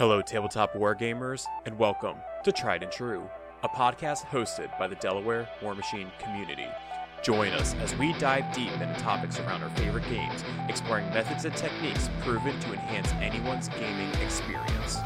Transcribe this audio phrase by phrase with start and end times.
[0.00, 3.28] Hello, tabletop wargamers, and welcome to Tried and True,
[3.62, 6.64] a podcast hosted by the Delaware War Machine community.
[7.22, 11.54] Join us as we dive deep into topics around our favorite games, exploring methods and
[11.54, 14.96] techniques proven to enhance anyone's gaming experience.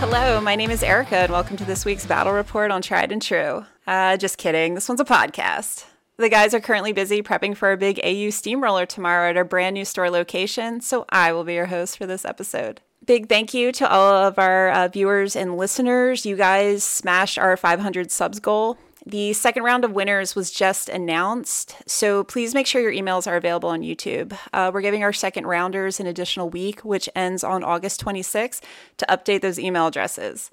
[0.00, 3.20] Hello, my name is Erica, and welcome to this week's battle report on Tried and
[3.20, 3.66] True.
[3.86, 5.84] Uh, just kidding, this one's a podcast.
[6.18, 9.74] The guys are currently busy prepping for a big AU steamroller tomorrow at our brand
[9.74, 12.80] new store location, so I will be your host for this episode.
[13.04, 16.24] Big thank you to all of our uh, viewers and listeners.
[16.24, 18.78] You guys smashed our 500 subs goal.
[19.04, 23.36] The second round of winners was just announced, so please make sure your emails are
[23.36, 24.36] available on YouTube.
[24.54, 28.62] Uh, we're giving our second rounders an additional week, which ends on August 26th,
[28.96, 30.50] to update those email addresses.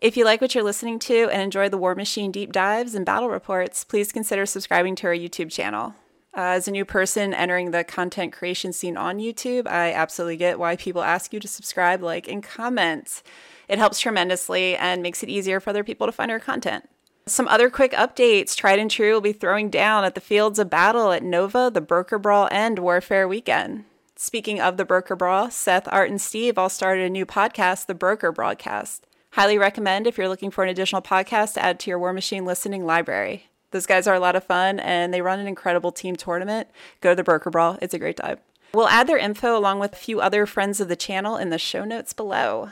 [0.00, 3.04] If you like what you're listening to and enjoy the War Machine deep dives and
[3.04, 5.94] battle reports, please consider subscribing to our YouTube channel.
[6.34, 10.58] Uh, as a new person entering the content creation scene on YouTube, I absolutely get
[10.58, 13.22] why people ask you to subscribe, like, and comment.
[13.68, 16.88] It helps tremendously and makes it easier for other people to find our content.
[17.26, 20.70] Some other quick updates Tried and True will be throwing down at the fields of
[20.70, 23.84] battle at Nova, the Bokur Brawl, and Warfare Weekend.
[24.16, 27.94] Speaking of the Bokur Brawl, Seth, Art, and Steve all started a new podcast, the
[27.94, 29.06] Bokur Broadcast.
[29.34, 32.44] Highly recommend if you're looking for an additional podcast to add to your War Machine
[32.44, 33.46] listening library.
[33.70, 36.68] Those guys are a lot of fun and they run an incredible team tournament.
[37.00, 38.38] Go to the Bokur Brawl, it's a great time.
[38.74, 41.58] We'll add their info along with a few other friends of the channel in the
[41.58, 42.70] show notes below.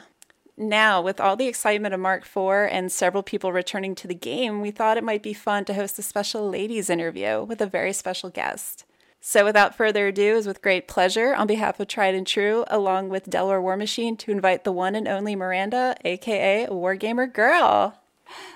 [0.57, 4.61] Now, with all the excitement of Mark IV and several people returning to the game,
[4.61, 7.93] we thought it might be fun to host a special ladies interview with a very
[7.93, 8.85] special guest.
[9.21, 13.09] So, without further ado, is with great pleasure, on behalf of Tried and True, along
[13.09, 17.99] with Delaware War Machine, to invite the one and only Miranda, aka Wargamer Girl.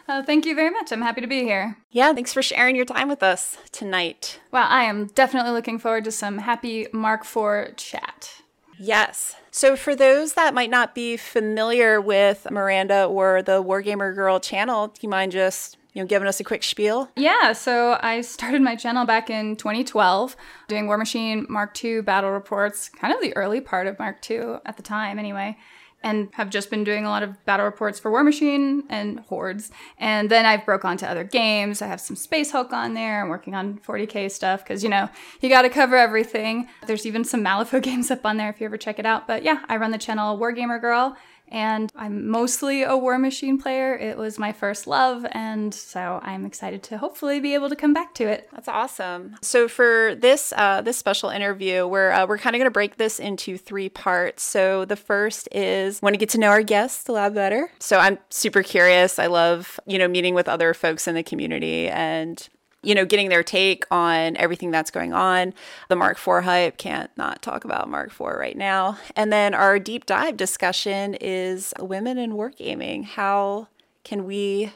[0.06, 0.92] Uh, thank you very much.
[0.92, 1.78] I'm happy to be here.
[1.90, 4.40] Yeah, thanks for sharing your time with us tonight.
[4.50, 8.42] Well, I am definitely looking forward to some happy Mark IV chat.
[8.78, 9.36] Yes.
[9.50, 14.88] So, for those that might not be familiar with Miranda or the Wargamer Girl channel,
[14.88, 17.10] do you mind just you know giving us a quick spiel?
[17.16, 20.36] Yeah, so I started my channel back in 2012,
[20.68, 24.56] doing War Machine Mark II battle reports, kind of the early part of Mark II
[24.64, 25.56] at the time, anyway
[26.02, 29.70] and have just been doing a lot of battle reports for War Machine and Hordes.
[29.98, 31.80] And then I've broke onto other games.
[31.80, 33.22] I have some Space Hulk on there.
[33.22, 35.08] I'm working on 40k stuff because you know
[35.40, 36.68] you got to cover everything.
[36.86, 39.26] There's even some Malifaux games up on there if you ever check it out.
[39.26, 41.16] But yeah, I run the channel Wargamer Girl,
[41.48, 43.96] and I'm mostly a War Machine player.
[43.96, 47.92] It was my first love, and so I'm excited to hopefully be able to come
[47.92, 48.48] back to it.
[48.52, 49.36] That's awesome.
[49.42, 52.96] So for this uh, this special interview, we're uh, we're kind of going to break
[52.96, 54.42] this into three parts.
[54.42, 57.70] So the first is want to get to know our guests a lot better.
[57.78, 59.18] So I'm super curious.
[59.18, 62.48] I love you know meeting with other folks in the community and
[62.82, 65.54] you know, getting their take on everything that's going on.
[65.88, 68.98] The Mark IV hype, can't not talk about Mark IV right now.
[69.14, 73.04] And then our deep dive discussion is women in wargaming.
[73.04, 73.68] How
[74.04, 74.72] can we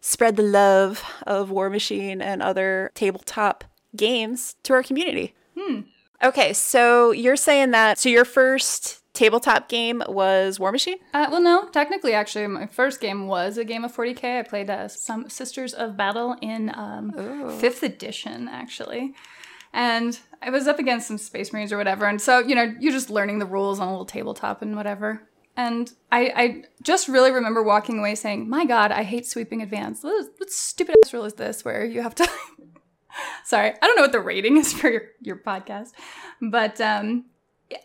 [0.00, 3.64] spread the love of War Machine and other tabletop
[3.96, 5.34] games to our community?
[5.58, 5.80] Hmm.
[6.22, 10.98] Okay, so you're saying that, so your first tabletop game was War Machine?
[11.12, 14.38] Uh, well, no, technically, actually, my first game was a game of 40k.
[14.38, 19.14] I played uh, some Sisters of Battle in um, fifth edition, actually.
[19.72, 22.06] And I was up against some Space Marines or whatever.
[22.06, 25.28] And so, you know, you're just learning the rules on a little tabletop and whatever.
[25.56, 30.04] And I, I just really remember walking away saying, my God, I hate sweeping advance.
[30.04, 32.28] What, what stupid ass rule is this where you have to.
[33.44, 35.90] Sorry, I don't know what the rating is for your, your podcast,
[36.40, 37.24] but um,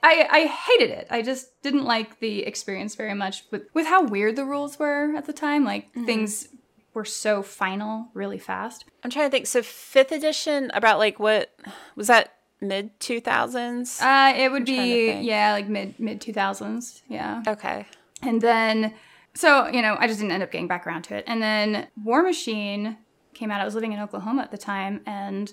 [0.01, 1.07] I, I hated it.
[1.09, 5.13] I just didn't like the experience very much with, with how weird the rules were
[5.15, 5.65] at the time.
[5.65, 6.05] Like mm-hmm.
[6.05, 6.47] things
[6.93, 8.85] were so final really fast.
[9.03, 9.47] I'm trying to think.
[9.47, 11.53] So fifth edition about like what
[11.95, 14.01] was that mid 2000s?
[14.01, 17.01] Uh it would I'm be yeah, like mid mid 2000s.
[17.09, 17.43] Yeah.
[17.47, 17.85] Okay.
[18.21, 18.93] And then
[19.35, 21.23] so, you know, I just didn't end up getting back around to it.
[21.27, 22.97] And then War Machine
[23.33, 23.61] came out.
[23.61, 25.51] I was living in Oklahoma at the time and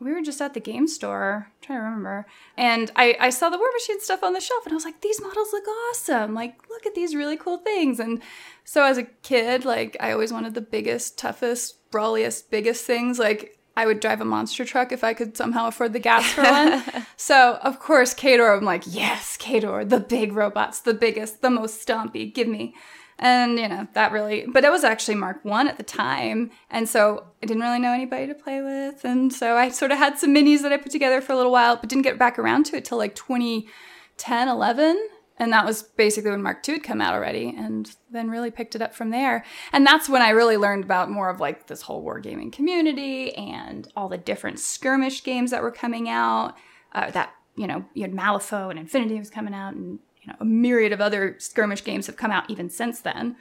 [0.00, 2.26] we were just at the game store, I'm trying to remember,
[2.56, 5.00] and I, I saw the War Machine stuff on the shelf, and I was like,
[5.00, 6.34] these models look awesome.
[6.34, 8.00] Like, look at these really cool things.
[8.00, 8.20] And
[8.64, 13.18] so as a kid, like, I always wanted the biggest, toughest, brawliest, biggest things.
[13.18, 16.42] Like, I would drive a monster truck if I could somehow afford the gas for
[16.42, 16.82] one.
[17.16, 21.84] so, of course, Khador, I'm like, yes, Khador, the big robots, the biggest, the most
[21.86, 22.74] stompy, give me.
[23.18, 26.50] And, you know, that really, but it was actually Mark 1 at the time.
[26.70, 29.04] And so I didn't really know anybody to play with.
[29.04, 31.52] And so I sort of had some minis that I put together for a little
[31.52, 35.08] while, but didn't get back around to it till like 2010, 11.
[35.36, 38.76] And that was basically when Mark II had come out already, and then really picked
[38.76, 39.44] it up from there.
[39.72, 43.88] And that's when I really learned about more of like this whole wargaming community and
[43.96, 46.54] all the different skirmish games that were coming out.
[46.92, 50.36] Uh, that, you know, you had Malifaux and Infinity was coming out, and, you know,
[50.40, 53.36] a myriad of other skirmish games have come out even since then.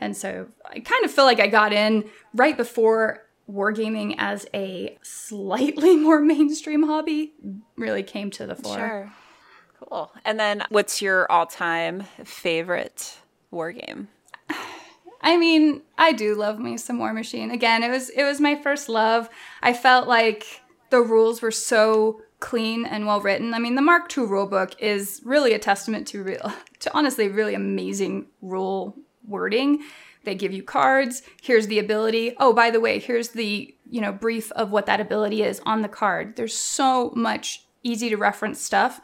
[0.00, 4.96] And so I kind of feel like I got in right before wargaming as a
[5.02, 7.32] slightly more mainstream hobby
[7.76, 8.76] really came to the fore.
[8.76, 9.12] Sure.
[9.80, 10.12] Cool.
[10.24, 13.18] And then what's your all time favorite
[13.50, 14.08] war game?
[15.20, 17.50] I mean, I do love me some War Machine.
[17.50, 19.28] Again, it was it was my first love.
[19.62, 23.54] I felt like the rules were so clean and well written.
[23.54, 27.54] I mean, the Mark II rulebook is really a testament to real to honestly really
[27.54, 28.96] amazing rule
[29.26, 29.82] wording.
[30.24, 31.22] They give you cards.
[31.40, 32.34] Here's the ability.
[32.38, 35.82] Oh, by the way, here's the, you know, brief of what that ability is on
[35.82, 36.36] the card.
[36.36, 39.00] There's so much easy to reference stuff.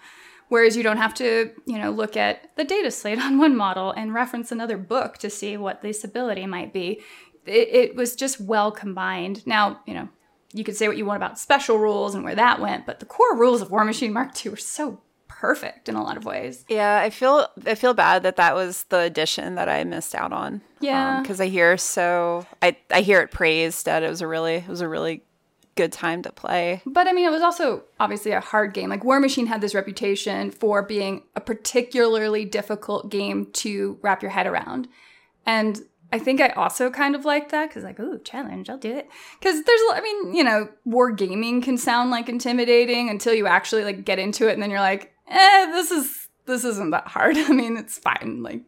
[0.48, 3.92] Whereas you don't have to, you know, look at the data slate on one model
[3.92, 7.00] and reference another book to see what this ability might be.
[7.46, 9.46] It, it was just well combined.
[9.46, 10.08] Now, you know,
[10.55, 13.06] you could say what you want about special rules and where that went, but the
[13.06, 16.65] core rules of War Machine Mark II were so perfect in a lot of ways.
[16.69, 20.33] Yeah, I feel I feel bad that that was the edition that I missed out
[20.33, 20.62] on.
[20.81, 24.29] Yeah, because um, I hear so I I hear it praised that it was a
[24.29, 25.25] really it was a really
[25.75, 26.83] good time to play.
[26.87, 28.91] But I mean, it was also obviously a hard game.
[28.91, 34.31] Like War Machine had this reputation for being a particularly difficult game to wrap your
[34.31, 34.87] head around,
[35.45, 35.83] and
[36.14, 39.08] I think I also kind of like that because, like, ooh, challenge, I'll do it.
[39.40, 43.82] Because there's, I mean, you know, war gaming can sound like intimidating until you actually
[43.82, 47.37] like get into it, and then you're like, eh, this is this isn't that hard.
[47.37, 48.44] I mean, it's fine.
[48.44, 48.62] Like,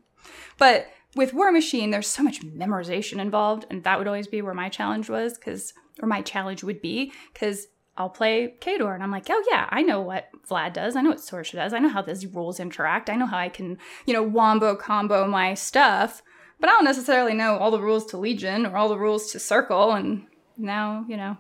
[0.58, 4.52] but with War Machine, there's so much memorization involved, and that would always be where
[4.52, 5.72] my challenge was, because
[6.02, 9.82] or my challenge would be, because I'll play Khador, and I'm like, oh yeah, I
[9.82, 10.96] know what Vlad does.
[10.96, 11.72] I know what Sorsha does.
[11.72, 13.08] I know how these rules interact.
[13.08, 16.25] I know how I can, you know, wombo combo my stuff.
[16.58, 19.38] But I don't necessarily know all the rules to Legion or all the rules to
[19.38, 19.93] Circle.
[19.93, 20.26] And
[20.56, 21.37] now, you know,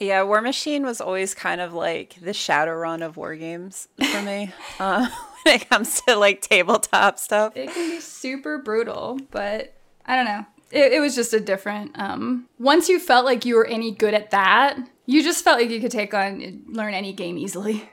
[0.00, 4.50] yeah, War Machine was always kind of like the Shadowrun of war games for me
[4.80, 5.06] uh,
[5.44, 7.54] when it comes to like tabletop stuff.
[7.54, 9.74] It can be super brutal, but
[10.06, 10.46] I don't know.
[10.70, 11.98] It, it was just a different.
[11.98, 15.70] Um, once you felt like you were any good at that, you just felt like
[15.70, 17.90] you could take on learn any game easily.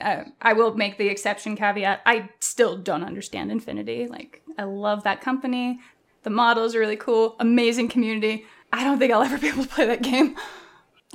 [0.00, 2.00] Uh, I will make the exception caveat.
[2.06, 4.06] I still don't understand Infinity.
[4.06, 5.80] Like, I love that company.
[6.22, 7.34] The models are really cool.
[7.40, 8.44] Amazing community.
[8.70, 10.36] I don't think I'll ever be able to play that game.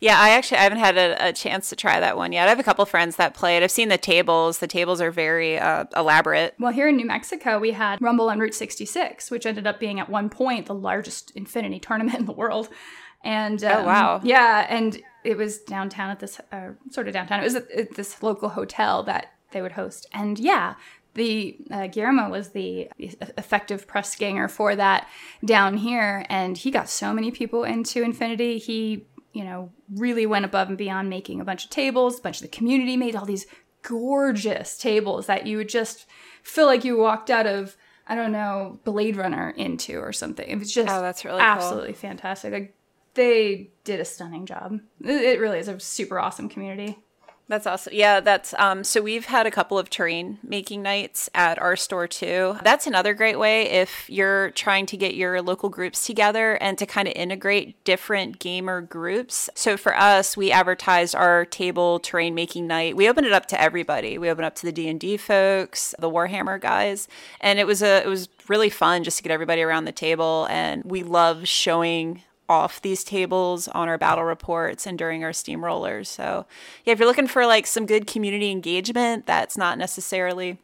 [0.00, 2.46] yeah, I actually I haven't had a, a, chance to try that one yet.
[2.46, 3.64] I have a couple friends that play it.
[3.64, 4.58] I've seen the tables.
[4.58, 6.54] The tables are very uh, elaborate.
[6.60, 9.98] Well, here in New Mexico, we had Rumble on Route 66, which ended up being
[9.98, 12.68] at one point the largest Infinity tournament in the world.
[13.24, 17.12] And oh, um, oh wow, yeah, and it was downtown at this uh, sort of
[17.12, 17.40] downtown.
[17.40, 20.76] It was at, at this local hotel that they would host, and yeah,
[21.14, 25.08] the uh, Guillermo was the effective press ganger for that
[25.44, 28.58] down here, and he got so many people into Infinity.
[28.58, 32.18] He, you know, really went above and beyond making a bunch of tables.
[32.18, 33.46] A bunch of the community made all these
[33.82, 36.06] gorgeous tables that you would just
[36.42, 40.48] feel like you walked out of I don't know Blade Runner into or something.
[40.48, 42.00] It was just oh, that's really absolutely cool.
[42.00, 42.52] fantastic.
[42.52, 42.76] Like
[43.14, 44.80] they did a stunning job.
[45.02, 46.98] It really is a super awesome community.
[47.50, 47.94] That's awesome.
[47.96, 52.06] Yeah, that's um so we've had a couple of terrain making nights at our store
[52.06, 52.56] too.
[52.62, 56.86] That's another great way if you're trying to get your local groups together and to
[56.86, 59.50] kind of integrate different gamer groups.
[59.56, 62.94] So for us, we advertised our table terrain making night.
[62.94, 64.16] We opened it up to everybody.
[64.16, 67.08] We opened up to the D&D folks, the Warhammer guys,
[67.40, 70.46] and it was a it was really fun just to get everybody around the table
[70.50, 76.08] and we love showing off these tables on our battle reports and during our steamrollers.
[76.08, 76.46] So,
[76.84, 80.58] yeah, if you're looking for like some good community engagement, that's not necessarily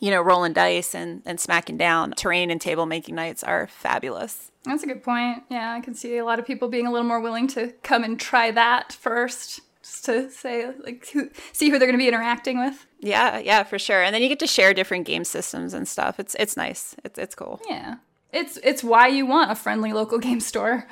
[0.00, 2.12] you know, rolling dice and, and smacking down.
[2.12, 4.52] Terrain and table making nights are fabulous.
[4.64, 5.44] That's a good point.
[5.50, 8.04] Yeah, I can see a lot of people being a little more willing to come
[8.04, 12.08] and try that first, just to say like who, see who they're going to be
[12.08, 12.86] interacting with.
[13.00, 14.02] Yeah, yeah, for sure.
[14.02, 16.20] And then you get to share different game systems and stuff.
[16.20, 16.94] It's it's nice.
[17.04, 17.60] It's it's cool.
[17.68, 17.96] Yeah,
[18.32, 20.86] it's it's why you want a friendly local game store.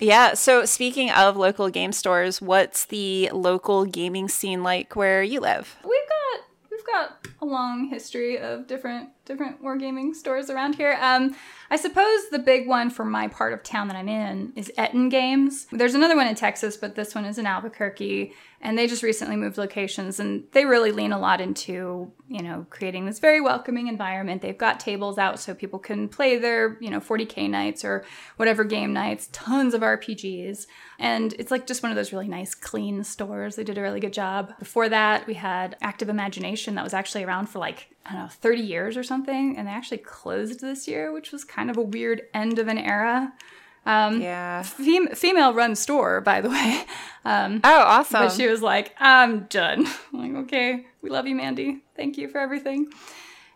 [0.00, 0.34] Yeah.
[0.34, 5.76] So speaking of local game stores, what's the local gaming scene like where you live?
[5.82, 10.98] We've got we've got a long history of different different wargaming stores around here.
[11.00, 11.36] Um,
[11.70, 15.10] I suppose the big one for my part of town that I'm in is Etten
[15.10, 15.66] Games.
[15.70, 19.36] There's another one in Texas, but this one is in Albuquerque and they just recently
[19.36, 23.86] moved locations and they really lean a lot into you know creating this very welcoming
[23.86, 28.04] environment they've got tables out so people can play their you know 40k nights or
[28.36, 30.66] whatever game nights tons of rpgs
[30.98, 34.00] and it's like just one of those really nice clean stores they did a really
[34.00, 38.12] good job before that we had active imagination that was actually around for like I
[38.14, 39.56] don't know, 30 years or something.
[39.56, 42.78] And they actually closed this year, which was kind of a weird end of an
[42.78, 43.32] era.
[43.86, 44.62] Um, Yeah.
[44.62, 46.84] Fem- female run store, by the way.
[47.24, 48.20] Um, Oh, awesome.
[48.24, 49.86] but she was like, I'm done.
[50.12, 51.82] I'm like, okay, we love you, Mandy.
[51.96, 52.88] Thank you for everything.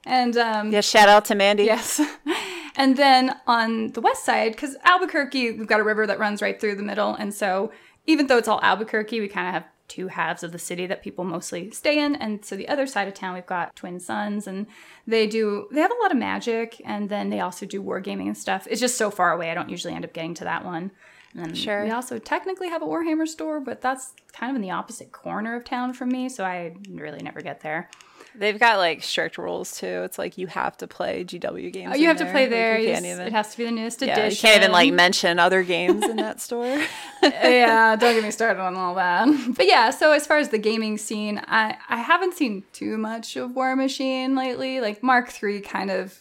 [0.05, 1.65] And um, yeah, shout out to Mandy.
[1.65, 2.01] Yes.
[2.77, 6.61] and then on the west side, because Albuquerque, we've got a river that runs right
[6.61, 7.15] through the middle.
[7.15, 7.71] And so
[8.07, 11.03] even though it's all Albuquerque, we kind of have two halves of the city that
[11.03, 12.15] people mostly stay in.
[12.17, 14.67] And so the other side of town, we've got Twin Suns, and
[15.07, 16.81] they do, they have a lot of magic.
[16.85, 18.67] And then they also do wargaming and stuff.
[18.71, 19.51] It's just so far away.
[19.51, 20.91] I don't usually end up getting to that one.
[21.35, 21.85] And then Sure.
[21.85, 25.57] we also technically have a Warhammer store, but that's kind of in the opposite corner
[25.57, 26.29] of town from me.
[26.29, 27.89] So I really never get there.
[28.35, 29.87] They've got like strict rules too.
[30.05, 31.93] It's like you have to play GW games.
[31.93, 32.79] Oh, you in have to play Like, there.
[32.79, 33.27] you You can't just- even.
[33.27, 34.31] it has to be the newest yeah, edition.
[34.31, 36.83] you can't even like mention other games in that store.
[37.25, 39.29] Uh, yeah, don't get me started on all that.
[39.57, 43.37] But yeah, so as far as the gaming scene, I, I haven't seen too much
[43.37, 44.81] of War Machine lately.
[44.81, 46.19] Like Mark III kind of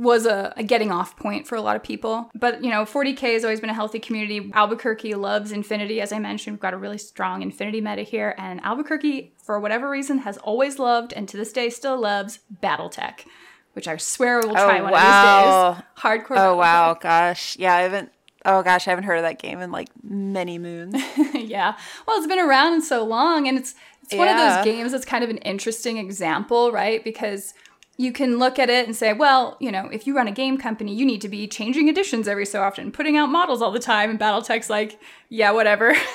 [0.00, 2.30] was a, a getting off point for a lot of people.
[2.32, 4.48] But you know, 40k has always been a healthy community.
[4.54, 6.54] Albuquerque loves Infinity, as I mentioned.
[6.54, 10.78] We've got a really strong Infinity meta here, and Albuquerque, for whatever reason, has always
[10.78, 13.24] loved and to this day still loves BattleTech,
[13.72, 15.68] which I swear we'll try Oh, one wow.
[15.70, 15.84] of these days.
[16.04, 16.36] Hardcore.
[16.36, 16.58] oh BattleTech.
[16.58, 18.12] wow, gosh, yeah, I haven't.
[18.44, 20.94] Oh gosh, I haven't heard of that game in like many moons.
[21.34, 21.76] yeah.
[22.06, 23.74] Well, it's been around so long, and it's
[24.04, 27.02] it's one of those games that's kind of an interesting example, right?
[27.02, 27.52] Because
[27.98, 30.56] you can look at it and say, well, you know, if you run a game
[30.56, 33.78] company, you need to be changing editions every so often, putting out models all the
[33.78, 35.94] time, and BattleTech's like, yeah, whatever.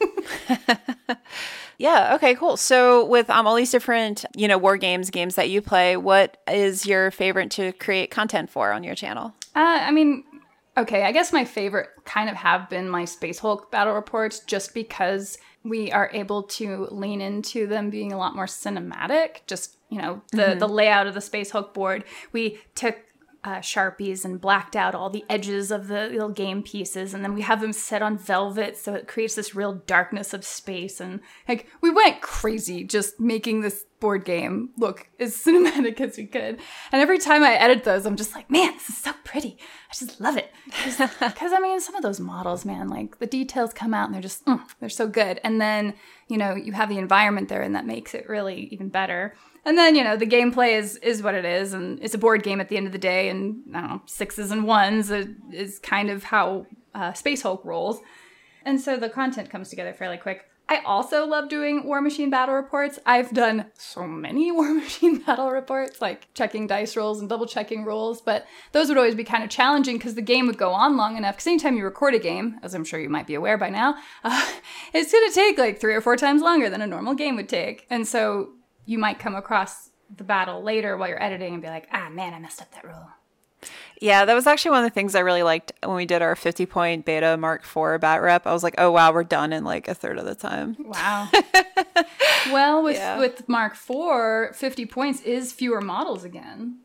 [1.78, 2.16] Yeah.
[2.16, 2.34] Okay.
[2.34, 2.56] Cool.
[2.56, 6.38] So with um, all these different, you know, war games, games that you play, what
[6.48, 9.32] is your favorite to create content for on your channel?
[9.54, 10.24] Uh, I mean,
[10.76, 14.74] okay, I guess my favorite kind of have been my Space Hulk battle reports just
[14.74, 19.46] because we are able to lean into them being a lot more cinematic.
[19.46, 20.58] Just, you know, the, mm-hmm.
[20.58, 22.04] the layout of the Space Hulk board.
[22.32, 22.96] We took
[23.48, 27.34] uh, Sharpies and blacked out all the edges of the little game pieces, and then
[27.34, 31.00] we have them set on velvet so it creates this real darkness of space.
[31.00, 36.26] And like, we went crazy just making this board game look as cinematic as we
[36.26, 36.58] could.
[36.92, 39.56] And every time I edit those, I'm just like, man, this is so pretty.
[39.90, 40.52] I just love it.
[41.18, 44.20] Because I mean, some of those models, man, like the details come out and they're
[44.20, 45.40] just, mm, they're so good.
[45.42, 45.94] And then,
[46.28, 49.34] you know, you have the environment there and that makes it really even better.
[49.68, 52.42] And then, you know, the gameplay is is what it is, and it's a board
[52.42, 55.78] game at the end of the day, and I don't know, sixes and ones is,
[55.80, 58.00] kind of how uh, Space Hulk rolls.
[58.64, 60.46] And so the content comes together fairly quick.
[60.70, 62.98] I also love doing War Machine battle reports.
[63.04, 67.84] I've done so many War Machine battle reports, like checking dice rolls and double checking
[67.84, 70.96] rolls, but those would always be kind of challenging because the game would go on
[70.96, 71.34] long enough.
[71.34, 73.96] Because anytime you record a game, as I'm sure you might be aware by now,
[74.24, 74.50] uh,
[74.94, 77.50] it's going to take like three or four times longer than a normal game would
[77.50, 77.86] take.
[77.90, 78.54] And so
[78.88, 82.32] you might come across the battle later while you're editing and be like, ah, man,
[82.32, 83.10] I messed up that rule.
[84.00, 86.34] Yeah, that was actually one of the things I really liked when we did our
[86.34, 88.46] 50 point beta Mark IV bat rep.
[88.46, 90.76] I was like, oh wow, we're done in like a third of the time.
[90.78, 91.28] Wow.
[92.52, 93.18] well, with Yeah.
[93.18, 96.78] with Mark IV, 50 points is fewer models again.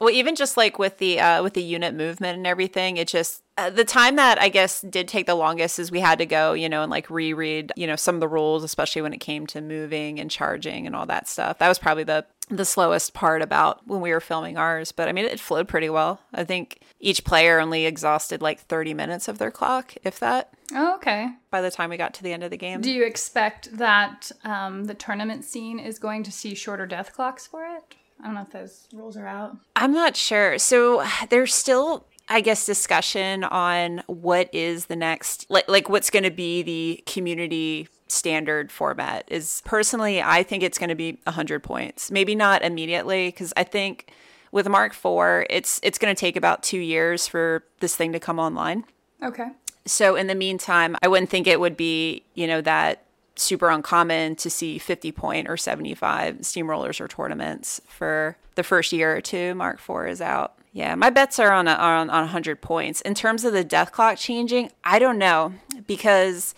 [0.00, 3.42] Well, even just like with the uh, with the unit movement and everything, it just
[3.56, 6.52] uh, the time that I guess did take the longest is we had to go,
[6.52, 9.46] you know, and like reread, you know, some of the rules, especially when it came
[9.48, 11.58] to moving and charging and all that stuff.
[11.58, 14.92] That was probably the the slowest part about when we were filming ours.
[14.92, 16.20] But I mean, it flowed pretty well.
[16.32, 20.50] I think each player only exhausted like thirty minutes of their clock, if that.
[20.72, 21.30] Oh, okay.
[21.50, 24.30] By the time we got to the end of the game, Do you expect that
[24.44, 27.96] um, the tournament scene is going to see shorter death clocks for it?
[28.20, 29.56] I don't know if those rules are out.
[29.76, 30.58] I'm not sure.
[30.58, 36.24] So there's still, I guess, discussion on what is the next, like, like what's going
[36.24, 39.24] to be the community standard format.
[39.28, 42.10] Is personally, I think it's going to be 100 points.
[42.10, 44.10] Maybe not immediately, because I think
[44.50, 48.20] with Mark IV, it's it's going to take about two years for this thing to
[48.20, 48.84] come online.
[49.22, 49.48] Okay.
[49.84, 53.04] So in the meantime, I wouldn't think it would be, you know, that
[53.38, 59.16] super uncommon to see 50 point or 75 steamrollers or tournaments for the first year
[59.16, 60.54] or two Mark 4 is out.
[60.72, 63.00] Yeah, my bets are on a, on on 100 points.
[63.00, 65.54] In terms of the death clock changing, I don't know
[65.86, 66.54] because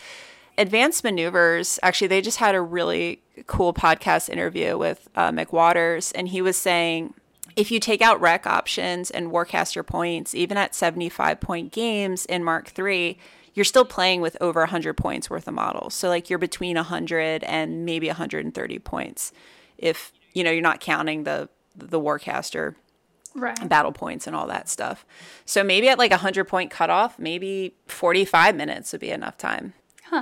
[0.59, 6.29] advanced maneuvers actually they just had a really cool podcast interview with uh, McWaters and
[6.29, 7.15] he was saying
[7.57, 12.45] if you take out rack options and warcaster points, even at 75 point games in
[12.45, 13.19] Mark III,
[13.55, 15.95] you're still playing with over 100 points worth of models.
[15.95, 19.33] So like you're between 100 and maybe 130 points
[19.79, 22.75] if, you know, you're not counting the the warcaster
[23.33, 23.69] Right.
[23.69, 25.07] battle points and all that stuff.
[25.45, 29.75] So maybe at like a 100 point cutoff, maybe 45 minutes would be enough time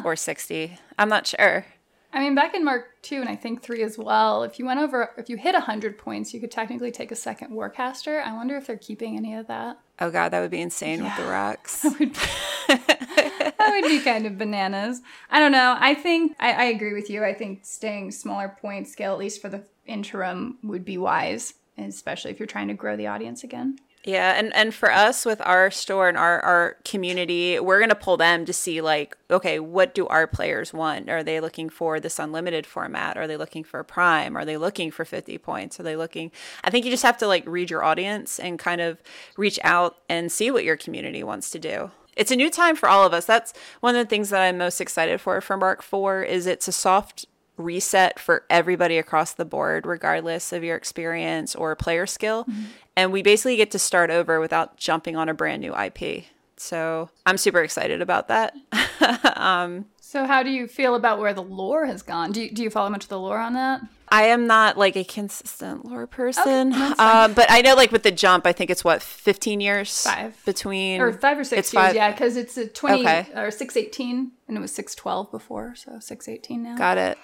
[0.05, 0.79] or 60.
[0.99, 1.65] I'm not sure.
[2.13, 4.43] I mean, back in Mark two and I think three as well.
[4.43, 7.51] If you went over, if you hit hundred points, you could technically take a second
[7.51, 8.23] Warcaster.
[8.23, 9.79] I wonder if they're keeping any of that.
[10.01, 11.83] Oh god, that would be insane with the rocks.
[12.69, 15.03] that would be kind of bananas.
[15.31, 15.77] I don't know.
[15.79, 17.25] I think I, I agree with you.
[17.25, 22.31] I think staying smaller point scale, at least for the interim, would be wise, especially
[22.31, 23.79] if you're trying to grow the audience again.
[24.09, 28.17] Yeah, and and for us with our store and our our community, we're gonna pull
[28.17, 31.11] them to see like, okay, what do our players want?
[31.11, 33.19] Are they looking for this unlimited format?
[33.19, 34.35] Are they looking for prime?
[34.35, 35.79] Are they looking for fifty points?
[35.79, 36.33] Are they looking?
[36.65, 38.97] I think you just have to like read your audience and kind of
[39.37, 41.91] reach out and see what your community wants to do.
[42.17, 43.27] It's a new time for all of us.
[43.27, 46.67] That's one of the things that I'm most excited for for Mark Four is it's
[46.67, 47.27] a soft
[47.59, 52.45] reset for everybody across the board, regardless of your experience or player skill.
[52.45, 52.63] Mm-hmm.
[52.99, 56.25] And we basically get to start over without jumping on a brand new IP.
[56.57, 58.57] So I'm super excited about that.
[59.37, 62.33] um, so, how do you feel about where the lore has gone?
[62.33, 63.83] Do you, do you follow much of the lore on that?
[64.09, 68.03] I am not like a consistent lore person, okay, uh, but I know like with
[68.03, 71.85] the jump, I think it's what 15 years, five between or five or six years,
[71.85, 71.95] five.
[71.95, 73.27] yeah, because it's a 20 okay.
[73.37, 76.77] or 618 and it was 612 before, so 618 now.
[76.77, 77.19] Got it.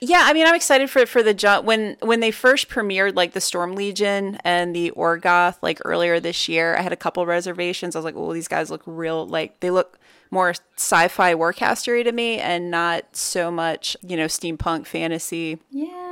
[0.00, 3.32] Yeah, I mean, I'm excited for for the jump when when they first premiered like
[3.32, 6.76] the Storm Legion and the Orgoth like earlier this year.
[6.76, 7.94] I had a couple reservations.
[7.94, 9.98] I was like, "Oh, these guys look real like they look
[10.30, 16.03] more sci-fi warcastery to me and not so much, you know, steampunk fantasy." Yeah.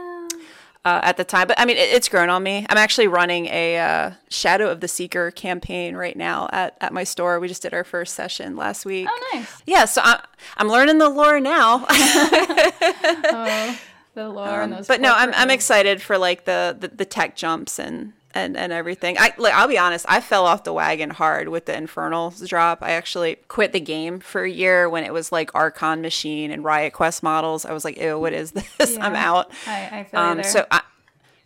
[0.85, 1.47] Uh, at the time.
[1.47, 2.67] But I mean, it, it's grown on me.
[2.69, 7.05] I'm actually running a uh, Shadow of the Seeker campaign right now at, at my
[7.05, 7.39] store.
[7.39, 9.07] We just did our first session last week.
[9.09, 9.63] Oh, nice.
[9.65, 10.19] Yeah, so I'm,
[10.57, 11.87] I'm learning the lore now.
[11.89, 13.79] oh,
[14.15, 14.89] the lore um, and those.
[14.89, 18.73] But no, I'm, I'm excited for like the, the, the tech jumps and and and
[18.73, 19.17] everything.
[19.19, 22.83] I like, I'll be honest, I fell off the wagon hard with the Infernals drop.
[22.83, 26.65] I actually quit the game for a year when it was like Archon Machine and
[26.65, 27.65] Riot Quest models.
[27.65, 28.95] I was like, ew, what is this?
[28.95, 29.51] Yeah, I'm out.
[29.67, 30.83] I, I feel um, so I,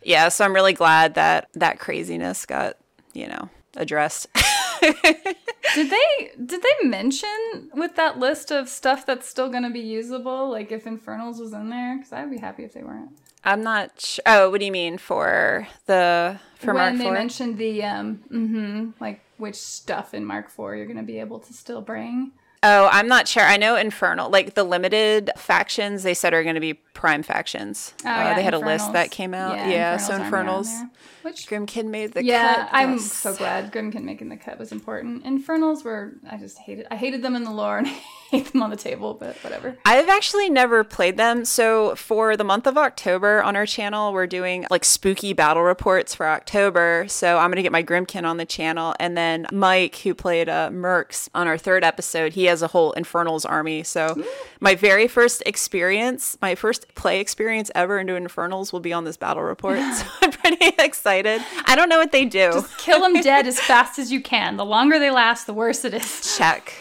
[0.02, 2.76] yeah, so I'm really glad that that craziness got
[3.12, 4.28] you know addressed.
[4.81, 9.81] did they did they mention with that list of stuff that's still going to be
[9.81, 13.10] usable like if infernals was in there because i'd be happy if they weren't
[13.47, 14.23] I'm not sure.
[14.26, 17.12] Oh, what do you mean for the for when Mark they 4?
[17.12, 21.38] mentioned the um mm-hmm, like which stuff in Mark Four you're going to be able
[21.40, 22.32] to still bring.
[22.62, 23.45] Oh, I'm not sure.
[23.45, 27.95] I know Infernal, like the limited factions, they said are going to be prime factions.
[28.04, 28.80] Oh, uh, yeah, they had Infernals.
[28.80, 29.56] a list that came out.
[29.56, 30.82] Yeah, yeah Infernals so Infernals.
[31.23, 32.69] Which Grymkin made the yeah, cut.
[32.73, 33.12] I'm yes.
[33.12, 35.25] so glad Grymkin making the cut was important.
[35.25, 37.84] Infernals were I just hated I hated them in the lore
[38.32, 39.76] and I hate them on the table, but whatever.
[39.84, 41.45] I've actually never played them.
[41.45, 46.15] So for the month of October on our channel, we're doing like spooky battle reports
[46.15, 47.06] for October.
[47.08, 50.71] So I'm gonna get my Grymkin on the channel, and then Mike, who played uh,
[50.71, 53.82] Mercs on our third episode, he has a whole Infernals army.
[53.82, 54.25] So Ooh.
[54.60, 59.17] my very first experience, my first play experience ever into Infernals will be on this
[59.17, 59.78] battle report.
[59.95, 61.43] so I'm pretty excited.
[61.67, 62.52] I don't know what they do.
[62.52, 64.56] Just kill them dead as fast as you can.
[64.56, 66.36] The longer they last, the worse it is.
[66.36, 66.73] Check.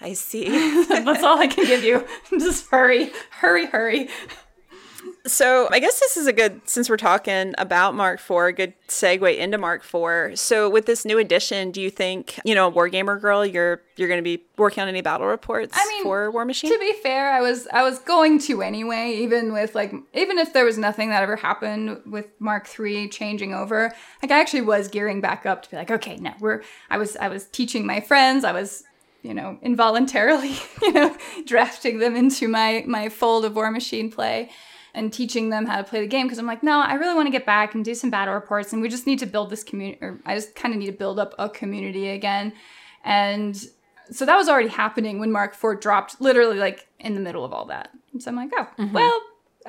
[0.00, 0.48] I see.
[0.88, 2.06] That's all I can give you.
[2.30, 4.08] Just hurry, hurry, hurry.
[5.26, 8.74] So I guess this is a good, since we're talking about Mark IV, a good
[8.88, 10.38] segue into Mark IV.
[10.38, 14.18] So with this new edition, do you think, you know, Wargamer girl, you're you're going
[14.18, 16.72] to be working on any battle reports I mean, for War Machine?
[16.72, 20.54] To be fair, I was I was going to anyway, even with like even if
[20.54, 23.92] there was nothing that ever happened with Mark III changing over.
[24.22, 27.16] Like I actually was gearing back up to be like, okay, no, we're I was
[27.18, 28.84] I was teaching my friends, I was
[29.22, 34.50] you know, involuntarily, you know, drafting them into my my fold of War Machine play
[34.92, 37.26] and teaching them how to play the game because I'm like, no, I really want
[37.26, 39.62] to get back and do some battle reports, and we just need to build this
[39.62, 39.98] community.
[40.02, 42.52] Or I just kind of need to build up a community again,
[43.04, 43.56] and
[44.10, 47.52] so that was already happening when Mark IV dropped, literally like in the middle of
[47.52, 47.90] all that.
[48.12, 48.92] And so I'm like, oh, mm-hmm.
[48.92, 49.20] well,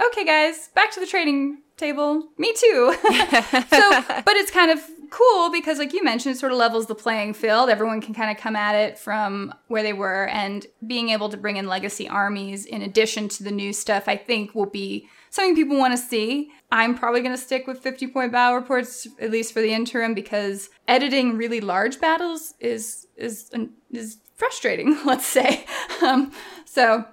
[0.08, 2.28] okay, guys, back to the trading table.
[2.38, 2.96] Me too.
[3.02, 4.82] so, but it's kind of
[5.12, 7.70] cool because, like you mentioned, it sort of levels the playing field.
[7.70, 11.38] Everyone can kind of come at it from where they were, and being able to
[11.38, 15.56] bring in legacy armies in addition to the new stuff, I think, will be something
[15.56, 16.50] people want to see.
[16.72, 20.14] I'm probably going to stick with 50 point battle reports at least for the interim
[20.14, 23.52] because editing really large battles is is
[23.92, 24.98] is frustrating.
[25.06, 25.66] Let's say.
[26.02, 26.32] Um,
[26.66, 27.06] so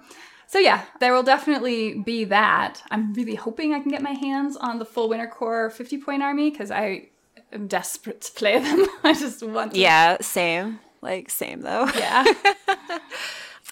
[0.47, 2.81] so yeah, there will definitely be that.
[2.89, 6.23] I'm really hoping I can get my hands on the full Winter Korps 50 point
[6.23, 7.09] army because I
[7.51, 8.85] am desperate to play them.
[9.03, 9.79] I just want to.
[9.79, 10.79] Yeah, same.
[11.01, 11.87] Like same though.
[11.95, 12.25] Yeah.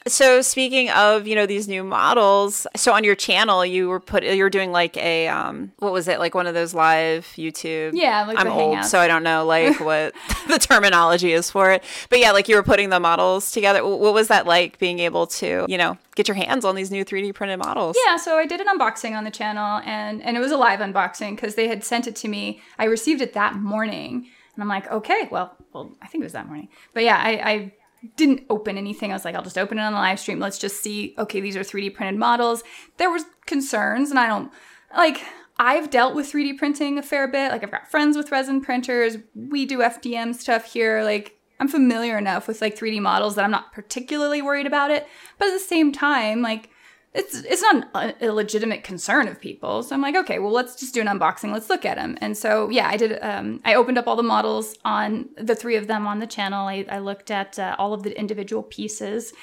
[0.08, 4.24] So speaking of, you know, these new models, so on your channel you were put
[4.24, 6.20] you're doing like a um what was it?
[6.20, 8.86] Like one of those live YouTube Yeah, like I'm old, Hangouts.
[8.86, 10.13] so I don't know like what
[10.48, 11.84] the terminology is for it.
[12.10, 13.86] But yeah, like you were putting the models together.
[13.86, 17.04] What was that like being able to, you know, get your hands on these new
[17.06, 17.98] 3D printed models?
[18.06, 20.80] Yeah, so I did an unboxing on the channel and and it was a live
[20.80, 22.62] unboxing because they had sent it to me.
[22.80, 24.28] I received it that morning.
[24.56, 26.70] And I'm like, okay, well, well, I think it was that morning.
[26.96, 27.74] But yeah, I, I
[28.15, 29.12] didn't open anything.
[29.12, 30.39] I was like, I'll just open it on the live stream.
[30.39, 32.63] Let's just see, okay, these are 3D printed models.
[32.98, 34.52] There was concerns, and I don't
[34.96, 35.22] like
[35.60, 37.52] I've dealt with 3D printing a fair bit.
[37.52, 39.17] Like I've got friends with resin printers.
[39.34, 41.04] We do FDM stuff here.
[41.04, 45.08] Like I'm familiar enough with like 3D models that I'm not particularly worried about it.
[45.38, 46.70] But at the same time, like
[47.17, 49.82] it's it's not an illegitimate concern of people.
[49.82, 51.51] So I'm like, okay, well, let's just do an unboxing.
[51.51, 52.17] Let's look at them.
[52.21, 53.17] And so yeah, I did.
[53.21, 56.67] Um, I opened up all the models on the three of them on the channel.
[56.67, 59.34] I, I looked at uh, all of the individual pieces,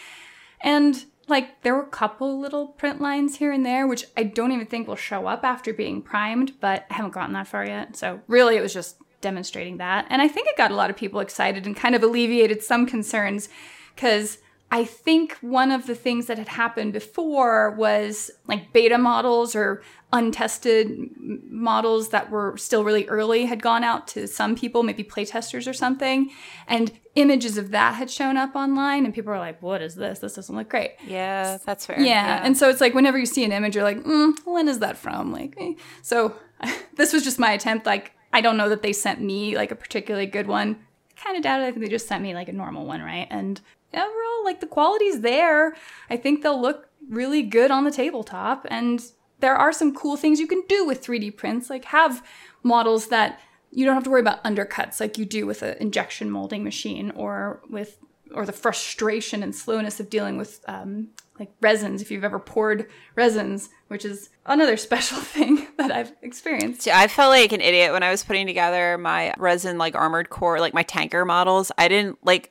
[0.60, 4.52] and like there were a couple little print lines here and there, which I don't
[4.52, 6.52] even think will show up after being primed.
[6.60, 7.96] But I haven't gotten that far yet.
[7.96, 10.96] So really, it was just demonstrating that, and I think it got a lot of
[10.96, 13.48] people excited and kind of alleviated some concerns
[13.96, 14.38] because
[14.74, 19.84] I think one of the things that had happened before was like beta models or
[20.12, 25.70] untested models that were still really early had gone out to some people, maybe playtesters
[25.70, 26.28] or something,
[26.66, 30.18] and images of that had shown up online, and people were like, "What is this?
[30.18, 32.00] This doesn't look great." Yeah, that's fair.
[32.00, 32.40] Yeah.
[32.42, 34.96] And so it's like whenever you see an image, you're like, mm, when is that
[34.96, 35.30] from?
[35.30, 35.74] Like, eh.
[36.02, 36.34] so
[36.96, 37.86] this was just my attempt.
[37.86, 40.80] Like, I don't know that they sent me like a particularly good one.
[41.24, 41.64] Kind of doubt it.
[41.64, 43.26] I think they just sent me like a normal one, right?
[43.30, 43.60] And
[43.94, 45.74] overall, like the quality's there.
[46.10, 48.66] I think they'll look really good on the tabletop.
[48.70, 49.02] And
[49.40, 52.22] there are some cool things you can do with 3D prints, like have
[52.62, 53.40] models that
[53.74, 57.10] you don't have to worry about undercuts like you do with an injection molding machine
[57.12, 57.98] or with
[58.32, 61.08] or the frustration and slowness of dealing with um,
[61.38, 66.86] like resins if you've ever poured resins which is another special thing that i've experienced
[66.88, 70.60] I felt like an idiot when I was putting together my resin like armored core,
[70.60, 71.72] like my tanker models.
[71.78, 72.50] I didn't like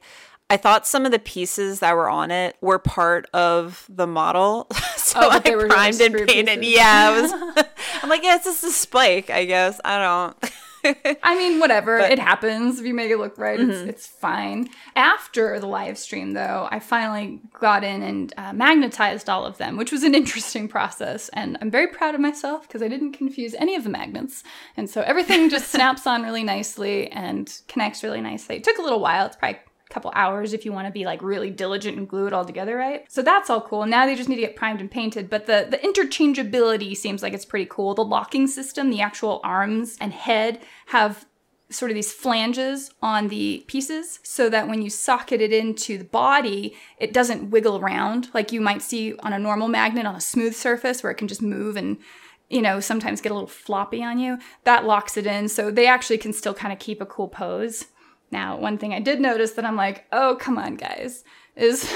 [0.50, 4.68] I thought some of the pieces that were on it were part of the model.
[4.98, 6.60] so Oh, I were primed and painted.
[6.60, 6.76] pieces.
[6.76, 7.32] Yeah, it was
[8.04, 9.80] I'm like, yeah, it's just a spike, I guess.
[9.86, 10.54] I don't
[11.24, 12.00] I mean, whatever.
[12.00, 12.80] But- it happens.
[12.80, 14.70] If you make it look right, it's, it's fine.
[14.96, 19.78] After the live stream, though, I finally got in and uh, magnetized all of them,
[19.78, 21.30] which was an interesting process.
[21.30, 24.44] And I'm very proud of myself because I didn't confuse any of the magnets.
[24.78, 28.58] And so everything just snaps on really nicely and connects really nicely.
[28.58, 29.26] It took a little while.
[29.26, 29.60] It's probably
[29.94, 32.76] couple hours if you want to be like really diligent and glue it all together
[32.76, 35.46] right so that's all cool now they just need to get primed and painted but
[35.46, 40.14] the the interchangeability seems like it's pretty cool the locking system the actual arms and
[40.14, 41.26] head have
[41.70, 46.04] sort of these flanges on the pieces so that when you socket it into the
[46.04, 50.22] body, it doesn't wiggle around like you might see on a normal magnet on a
[50.22, 51.98] smooth surface where it can just move and
[52.50, 54.38] you know, sometimes get a little floppy on you.
[54.64, 57.86] That locks it in so they actually can still kind of keep a cool pose.
[58.34, 61.24] Now, one thing I did notice that I'm like, "Oh, come on, guys."
[61.56, 61.84] Is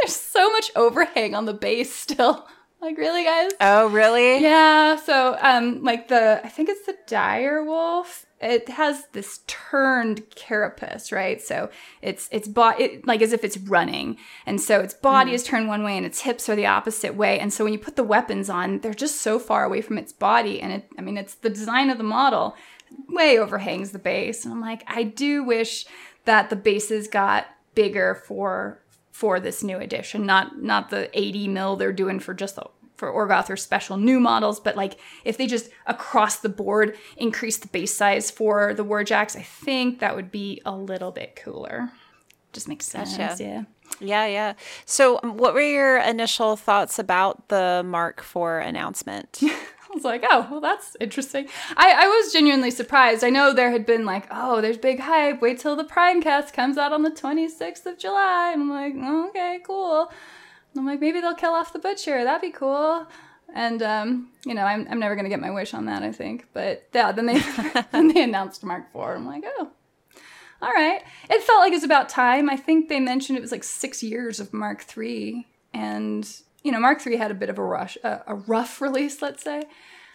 [0.00, 2.48] there's so much overhang on the base still.
[2.82, 3.52] Like, really, guys?
[3.60, 4.42] Oh, really?
[4.42, 8.26] Yeah, so um like the I think it's the dire wolf.
[8.40, 11.40] It has this turned carapace, right?
[11.40, 14.16] So it's it's bo- it, like as if it's running.
[14.46, 17.38] And so its body is turned one way and its hips are the opposite way.
[17.38, 20.12] And so when you put the weapons on, they're just so far away from its
[20.12, 22.56] body and it I mean it's the design of the model
[23.08, 24.44] way overhangs the base.
[24.44, 25.86] And I'm like, I do wish
[26.24, 28.78] that the bases got bigger for
[29.10, 32.64] for this new edition, not not the 80 mil they're doing for just the
[32.96, 37.56] for Orgoth or special new models, but like if they just across the board increase
[37.56, 41.90] the base size for the Warjacks, I think that would be a little bit cooler.
[42.52, 43.42] Just makes sense, Gotcha.
[43.42, 43.62] yeah.
[44.00, 44.52] Yeah, yeah.
[44.86, 49.40] So, um, what were your initial thoughts about the Mark IV announcement?
[49.92, 51.48] I was like, oh, well, that's interesting.
[51.76, 53.22] I, I was genuinely surprised.
[53.22, 55.42] I know there had been like, oh, there's big hype.
[55.42, 58.52] Wait till the Primecast comes out on the 26th of July.
[58.54, 60.10] And I'm like, oh, okay, cool.
[60.72, 62.24] And I'm like, maybe they'll kill off the Butcher.
[62.24, 63.06] That'd be cool.
[63.54, 66.10] And, um, you know, I'm, I'm never going to get my wish on that, I
[66.10, 66.46] think.
[66.54, 67.40] But yeah, then they,
[67.92, 69.02] then they announced Mark IV.
[69.02, 69.72] I'm like, oh,
[70.62, 71.02] all right.
[71.28, 72.48] It felt like it was about time.
[72.48, 75.46] I think they mentioned it was like six years of Mark III.
[75.74, 76.26] And,
[76.62, 79.42] you know, Mark III had a bit of a rush, a, a rough release, let's
[79.42, 79.64] say.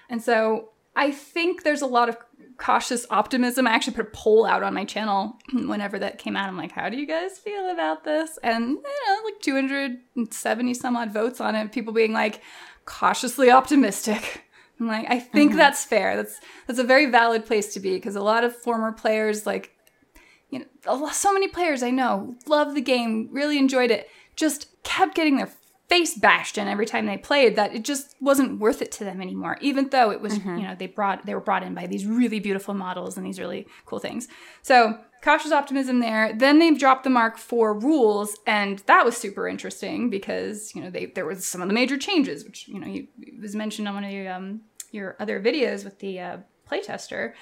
[0.10, 2.17] And so I think there's a lot of
[2.57, 3.67] cautious optimism.
[3.67, 6.47] I actually put a poll out on my channel whenever that came out.
[6.47, 8.39] I'm like, how do you guys feel about this?
[8.43, 11.71] And, you know, like 270 some odd votes on it.
[11.71, 12.41] People being like,
[12.86, 14.43] cautiously optimistic.
[14.79, 15.57] I'm like, I think mm-hmm.
[15.57, 16.15] that's fair.
[16.15, 19.71] That's that's a very valid place to be because a lot of former players like
[20.49, 25.15] you know, so many players I know love the game, really enjoyed it, just kept
[25.15, 25.51] getting their
[25.88, 29.21] face bashed in every time they played that it just wasn't worth it to them
[29.21, 30.58] anymore even though it was mm-hmm.
[30.58, 33.39] you know they brought they were brought in by these really beautiful models and these
[33.39, 34.28] really cool things.
[34.62, 36.34] So cautious optimism there.
[36.34, 40.89] Then they dropped the mark for rules and that was super interesting because you know
[40.89, 43.08] they there was some of the major changes which you know you,
[43.41, 46.38] was mentioned on one of your um your other videos with the uh,
[46.69, 47.34] playtester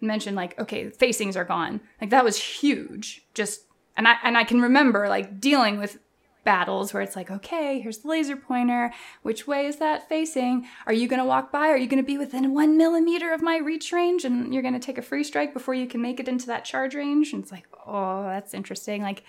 [0.00, 1.80] mentioned like okay facings are gone.
[2.00, 3.26] Like that was huge.
[3.34, 5.98] Just and I and I can remember like dealing with
[6.44, 8.92] battles where it's like, okay, here's the laser pointer.
[9.22, 10.66] Which way is that facing?
[10.86, 11.68] Are you going to walk by?
[11.68, 14.74] Are you going to be within one millimeter of my reach range and you're going
[14.74, 17.32] to take a free strike before you can make it into that charge range?
[17.32, 19.02] And it's like, oh, that's interesting.
[19.02, 19.24] Like,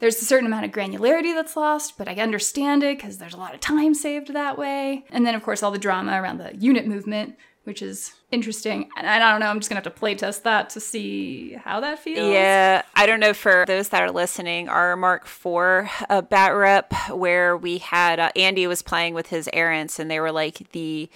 [0.00, 3.38] there's a certain amount of granularity that's lost, but I understand it because there's a
[3.38, 5.04] lot of time saved that way.
[5.10, 8.88] And then, of course, all the drama around the unit movement which is interesting.
[8.96, 11.80] And I don't know, I'm just gonna have to play test that to see how
[11.80, 12.32] that feels.
[12.32, 16.92] Yeah, I don't know for those that are listening, our Mark IV uh, bat rep
[17.10, 21.08] where we had uh, Andy was playing with his errants and they were like the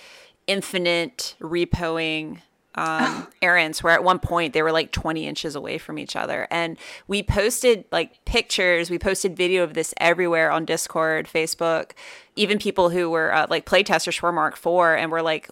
[0.47, 2.39] infinite repoing
[2.75, 6.49] um, errants where at one point they were like 20 inches away from each other.
[6.51, 11.91] And we posted like pictures, we posted video of this everywhere on Discord, Facebook,
[12.37, 15.51] even people who were uh, like playtesters for Mark IV and were like,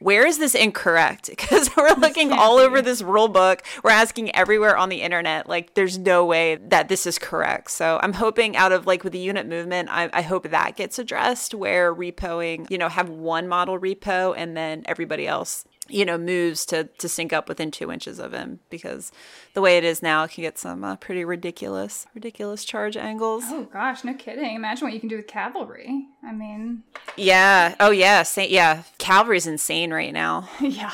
[0.00, 1.30] where is this incorrect?
[1.50, 3.62] Because we're looking all over this rule book.
[3.82, 5.48] We're asking everywhere on the internet.
[5.48, 7.70] Like, there's no way that this is correct.
[7.70, 10.98] So I'm hoping out of like with the unit movement, I, I hope that gets
[10.98, 16.16] addressed where repoing, you know, have one model repo and then everybody else you know
[16.16, 19.12] moves to to sync up within two inches of him because
[19.54, 23.44] the way it is now it can get some uh, pretty ridiculous ridiculous charge angles.
[23.46, 24.54] Oh gosh no kidding.
[24.54, 26.06] Imagine what you can do with cavalry.
[26.24, 26.84] I mean
[27.16, 27.74] yeah.
[27.80, 28.22] Oh yeah.
[28.22, 28.84] Sa- yeah.
[28.98, 30.48] Cavalry's insane right now.
[30.60, 30.92] Yeah.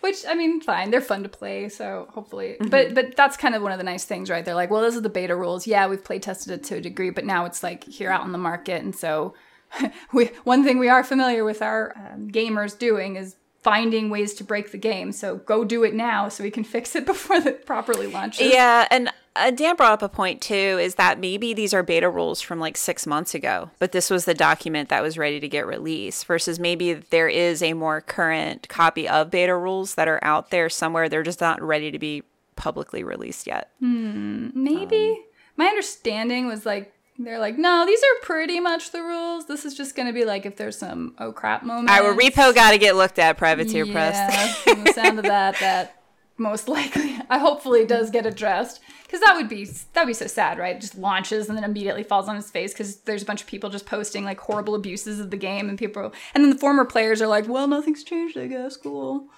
[0.00, 0.90] Which i mean fine.
[0.90, 2.68] They're fun to play so hopefully mm-hmm.
[2.68, 4.44] but but that's kind of one of the nice things right?
[4.44, 5.66] They're like well those are the beta rules.
[5.66, 8.32] Yeah we've play tested it to a degree but now it's like here out in
[8.32, 8.82] the market.
[8.82, 9.34] And so
[10.12, 13.36] we one thing we are familiar with our um, gamers doing is
[13.66, 15.10] finding ways to break the game.
[15.10, 18.52] So go do it now so we can fix it before it properly launches.
[18.52, 22.08] Yeah, and uh, Dan brought up a point too is that maybe these are beta
[22.08, 25.48] rules from like six months ago, but this was the document that was ready to
[25.48, 30.20] get released versus maybe there is a more current copy of beta rules that are
[30.22, 31.08] out there somewhere.
[31.08, 32.22] They're just not ready to be
[32.54, 33.72] publicly released yet.
[33.80, 35.16] Hmm, maybe.
[35.18, 35.24] Um,
[35.56, 39.46] My understanding was like they're like, no, these are pretty much the rules.
[39.46, 41.88] This is just going to be like if there's some oh crap moment.
[41.90, 44.56] All right, well, repo got to get looked at, privateer yeah, press.
[44.62, 46.02] from the sound of that, that
[46.36, 50.26] most likely, I hopefully does get addressed because that would be that would be so
[50.26, 50.76] sad, right?
[50.76, 53.46] It just launches and then immediately falls on his face because there's a bunch of
[53.46, 56.84] people just posting like horrible abuses of the game, and people, and then the former
[56.84, 58.76] players are like, well, nothing's changed, I guess.
[58.76, 59.28] Cool.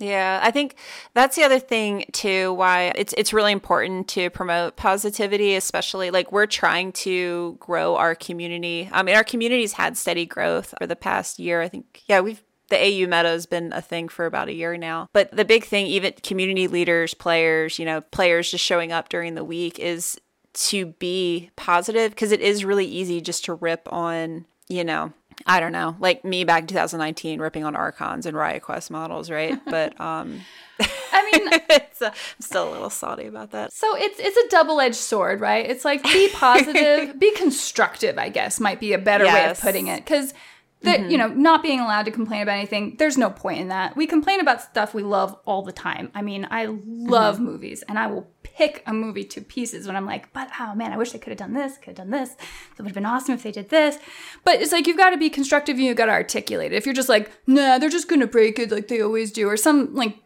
[0.00, 0.76] Yeah, I think
[1.12, 6.30] that's the other thing too why it's it's really important to promote positivity, especially like
[6.30, 8.88] we're trying to grow our community.
[8.92, 11.60] I mean, our community's had steady growth for the past year.
[11.60, 14.76] I think yeah, we've the AU meta has been a thing for about a year
[14.76, 15.08] now.
[15.12, 19.34] But the big thing, even community leaders, players, you know, players just showing up during
[19.34, 20.20] the week is
[20.54, 25.12] to be positive because it is really easy just to rip on, you know,
[25.48, 29.30] I don't know, like me back in 2019 ripping on Archons and Riot Quest models,
[29.30, 29.58] right?
[29.64, 30.40] But um
[30.80, 33.72] I mean, it's a, I'm still a little salty about that.
[33.72, 35.68] So it's it's a double edged sword, right?
[35.68, 38.18] It's like be positive, be constructive.
[38.18, 39.34] I guess might be a better yes.
[39.34, 40.34] way of putting it because
[40.82, 41.10] that mm-hmm.
[41.10, 43.96] you know not being allowed to complain about anything there's no point in that.
[43.96, 46.10] We complain about stuff we love all the time.
[46.14, 47.44] I mean i love mm-hmm.
[47.44, 50.92] movies and i will pick a movie to pieces when i'm like but oh man
[50.92, 52.30] i wish they could have done this could have done this.
[52.30, 53.98] That would have been awesome if they did this.
[54.44, 56.76] But it's like you've got to be constructive and you've got to articulate it.
[56.76, 59.56] If you're just like nah they're just gonna break it like they always do or
[59.56, 60.16] some like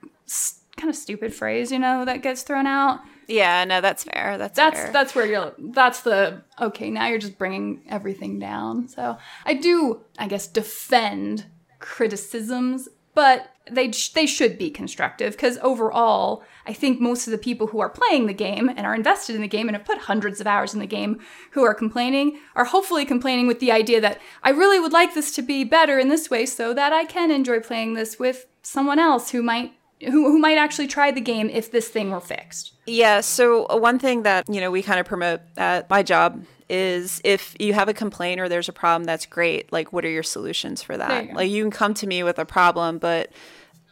[0.76, 3.00] kind of stupid phrase you know that gets thrown out
[3.32, 4.36] yeah, no, that's fair.
[4.36, 4.92] That's that's fair.
[4.92, 5.54] that's where you're.
[5.58, 6.90] That's the okay.
[6.90, 8.88] Now you're just bringing everything down.
[8.88, 9.16] So
[9.46, 11.46] I do, I guess, defend
[11.78, 17.68] criticisms, but they they should be constructive because overall, I think most of the people
[17.68, 20.38] who are playing the game and are invested in the game and have put hundreds
[20.40, 21.18] of hours in the game
[21.52, 25.34] who are complaining are hopefully complaining with the idea that I really would like this
[25.36, 28.98] to be better in this way so that I can enjoy playing this with someone
[28.98, 29.72] else who might
[30.04, 32.72] who, who might actually try the game if this thing were fixed.
[32.86, 33.20] Yeah.
[33.20, 37.54] So one thing that you know we kind of promote at my job is if
[37.60, 39.72] you have a complaint or there's a problem, that's great.
[39.72, 41.28] Like, what are your solutions for that?
[41.28, 43.30] You like, you can come to me with a problem, but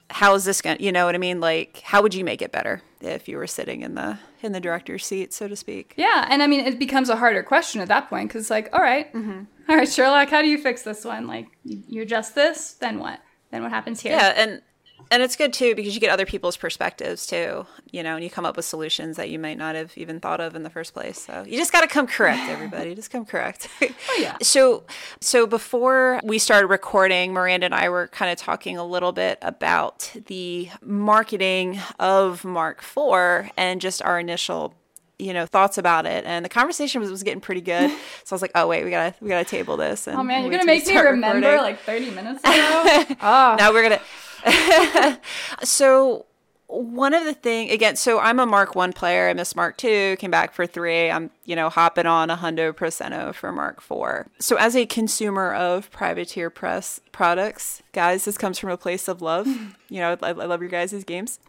[0.08, 0.78] how is this going?
[0.78, 1.40] to You know what I mean?
[1.40, 4.60] Like, how would you make it better if you were sitting in the in the
[4.60, 5.94] director's seat, so to speak?
[5.96, 8.70] Yeah, and I mean, it becomes a harder question at that point because, it's like,
[8.72, 9.42] all right, mm-hmm.
[9.68, 11.26] all right, Sherlock, how do you fix this one?
[11.26, 13.20] Like, you, you adjust this, then what?
[13.50, 14.12] Then what happens here?
[14.12, 14.62] Yeah, and
[15.10, 18.30] and it's good too because you get other people's perspectives too, you know, and you
[18.30, 20.92] come up with solutions that you might not have even thought of in the first
[20.94, 21.20] place.
[21.20, 22.94] So you just got to come correct, everybody.
[22.94, 23.68] just come correct.
[24.08, 24.36] Oh yeah.
[24.42, 24.84] So,
[25.20, 29.38] so before we started recording, Miranda and I were kind of talking a little bit
[29.42, 34.74] about the marketing of Mark IV and just our initial
[35.18, 37.90] you know thoughts about it and the conversation was, was getting pretty good
[38.24, 40.42] so i was like oh wait we gotta we gotta table this and Oh man,
[40.44, 41.62] you're gonna make me remember recording.
[41.62, 43.16] like 30 minutes ago.
[43.20, 44.00] oh, now we're gonna
[45.62, 46.26] so
[46.66, 49.28] one of the thing again so i'm a mark one player.
[49.28, 51.10] I missed mark two came back for three.
[51.10, 54.28] I'm you know hopping on a hundo percento for mark four.
[54.38, 59.20] So as a consumer of privateer press products guys this comes from a place of
[59.22, 59.46] love.
[59.92, 61.40] You know i, I love your guys' games.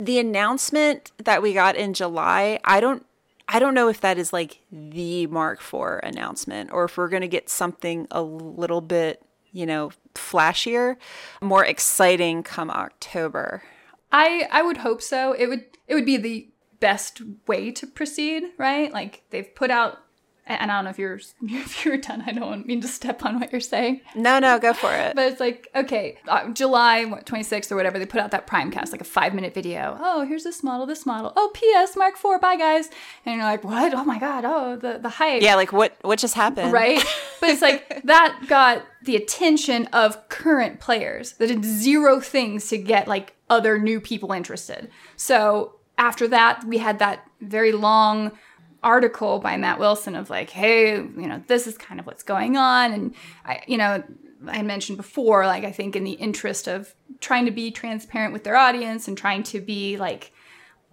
[0.00, 3.04] The announcement that we got in july i don't
[3.48, 7.20] I don't know if that is like the Mark IV announcement or if we're going
[7.20, 10.96] to get something a little bit, you know, flashier,
[11.40, 13.62] more exciting come October.
[14.10, 15.32] I I would hope so.
[15.32, 16.48] It would it would be the
[16.80, 18.92] best way to proceed, right?
[18.92, 19.98] Like they've put out
[20.46, 22.22] and I don't know if you're if you're done.
[22.26, 25.14] I don't mean to step on what you're saying, No, no, go for it.
[25.14, 27.98] but it's like okay, uh, July what, 26th or whatever.
[27.98, 29.96] They put out that Primecast, like a five minute video.
[30.00, 31.32] Oh, here's this model, this model.
[31.36, 31.96] Oh, P.S.
[31.96, 32.40] Mark IV.
[32.40, 32.90] Bye, guys.
[33.24, 33.94] And you're like, what?
[33.94, 34.44] Oh my god.
[34.44, 35.42] Oh, the the hype.
[35.42, 36.72] yeah, like what what just happened?
[36.72, 37.02] right?
[37.40, 42.78] But it's like that got the attention of current players that did zero things to
[42.78, 44.90] get like other new people interested.
[45.16, 48.32] So after that, we had that very long
[48.82, 52.56] article by Matt Wilson of like, hey, you know, this is kind of what's going
[52.56, 52.92] on.
[52.92, 53.14] And
[53.44, 54.02] I, you know,
[54.48, 58.44] I mentioned before, like, I think in the interest of trying to be transparent with
[58.44, 60.32] their audience and trying to be like,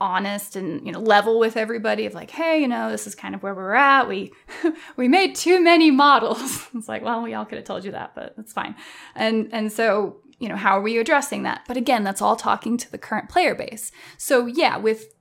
[0.01, 3.35] honest and you know level with everybody of like hey you know this is kind
[3.35, 4.07] of where we're at.
[4.07, 4.31] We
[4.95, 6.67] we made too many models.
[6.75, 8.75] It's like well we all could have told you that but that's fine.
[9.15, 11.63] And and so you know how are we addressing that?
[11.67, 13.91] But again that's all talking to the current player base.
[14.17, 15.13] So yeah with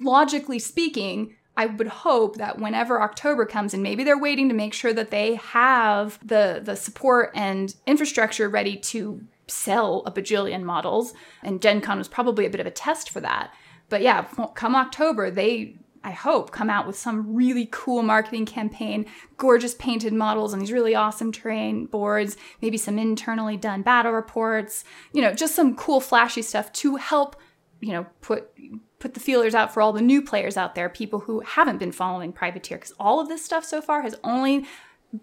[0.00, 4.72] logically speaking I would hope that whenever October comes and maybe they're waiting to make
[4.72, 11.12] sure that they have the the support and infrastructure ready to sell a bajillion models
[11.42, 13.52] and Gen Con was probably a bit of a test for that.
[13.90, 14.22] But yeah,
[14.54, 19.04] come October, they I hope come out with some really cool marketing campaign,
[19.36, 24.82] gorgeous painted models and these really awesome terrain boards, maybe some internally done battle reports,
[25.12, 27.36] you know, just some cool flashy stuff to help,
[27.80, 28.50] you know, put
[29.00, 31.90] put the feelers out for all the new players out there, people who haven't been
[31.90, 34.66] following Privateer, because all of this stuff so far has only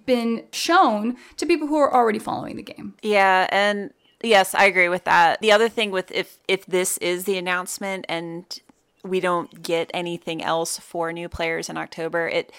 [0.06, 2.96] been shown to people who are already following the game.
[3.02, 5.40] Yeah, and yes, I agree with that.
[5.40, 8.60] The other thing with if if this is the announcement and
[9.04, 12.52] we don't get anything else for new players in October, it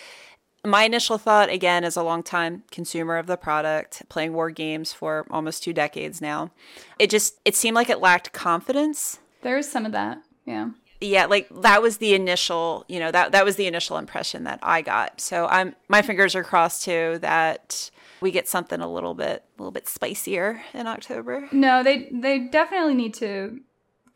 [0.64, 4.92] my initial thought again as a long time consumer of the product playing war games
[4.92, 6.50] for almost two decades now
[6.98, 10.18] it just it seemed like it lacked confidence There is some of that.
[10.44, 10.70] Yeah.
[11.00, 14.58] Yeah like that was the initial you know that that was the initial impression that
[14.62, 15.20] i got.
[15.20, 19.62] So i'm my fingers are crossed too that we get something a little bit a
[19.62, 21.48] little bit spicier in october.
[21.52, 23.61] No, they they definitely need to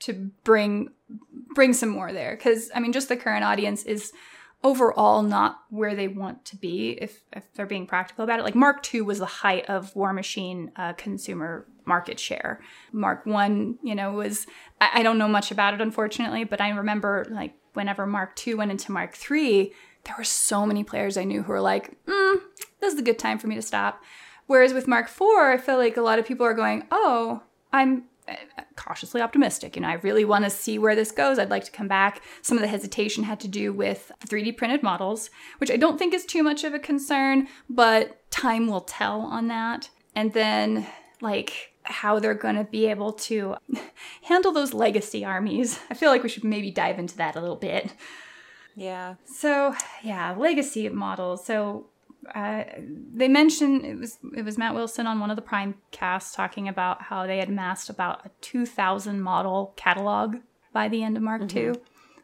[0.00, 0.90] to bring
[1.54, 2.36] bring some more there.
[2.36, 4.12] Because I mean, just the current audience is
[4.64, 8.42] overall not where they want to be if if they're being practical about it.
[8.42, 12.60] Like Mark II was the height of War Machine uh, consumer market share.
[12.92, 14.46] Mark One, you know, was
[14.80, 18.56] I, I don't know much about it unfortunately, but I remember like whenever Mark two
[18.56, 19.72] went into Mark three,
[20.04, 22.40] there were so many players I knew who were like, mm,
[22.80, 24.02] "This is a good time for me to stop."
[24.46, 27.42] Whereas with Mark four, I feel like a lot of people are going, "Oh,
[27.72, 28.34] I'm uh,
[28.76, 29.74] cautiously optimistic.
[29.74, 31.38] You know, I really want to see where this goes.
[31.38, 32.22] I'd like to come back.
[32.40, 36.14] Some of the hesitation had to do with 3D printed models, which I don't think
[36.14, 39.90] is too much of a concern, but time will tell on that.
[40.14, 40.86] And then,
[41.20, 43.56] like, how they're going to be able to
[44.22, 45.78] handle those legacy armies.
[45.90, 47.92] I feel like we should maybe dive into that a little bit.
[48.74, 51.44] yeah So yeah, legacy models.
[51.44, 51.86] So
[52.34, 52.64] uh,
[53.14, 56.68] they mentioned it was it was Matt Wilson on one of the Prime casts talking
[56.68, 60.36] about how they had amassed about a two thousand model catalog
[60.72, 61.72] by the end of Mark II,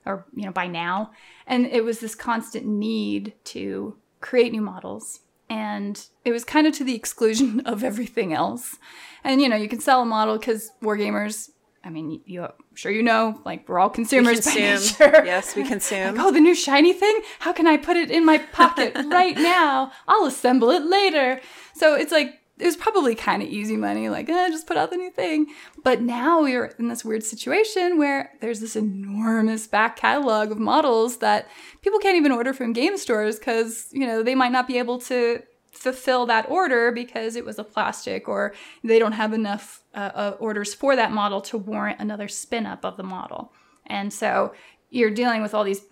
[0.07, 1.11] or you know by now,
[1.46, 5.20] and it was this constant need to create new models.
[5.50, 8.76] And it was kind of to the exclusion of everything else.
[9.24, 11.50] And you know, you can sell a model because wargamers
[11.84, 15.64] I mean, you I'm sure you know, like we're all consumers by consume yes we
[15.64, 17.20] consume Like, oh, the new shiny thing?
[17.38, 19.92] How can I put it in my pocket right now?
[20.06, 21.40] I'll assemble it later.
[21.74, 24.90] So it's like, it was probably kind of easy money, like, eh, just put out
[24.90, 25.46] the new thing.
[25.84, 31.18] But now we're in this weird situation where there's this enormous back catalog of models
[31.18, 31.48] that
[31.82, 34.98] people can't even order from game stores because, you know, they might not be able
[35.02, 38.52] to fulfill that order because it was a plastic or
[38.82, 42.84] they don't have enough uh, uh, orders for that model to warrant another spin up
[42.84, 43.52] of the model.
[43.86, 44.52] And so
[44.90, 45.82] you're dealing with all these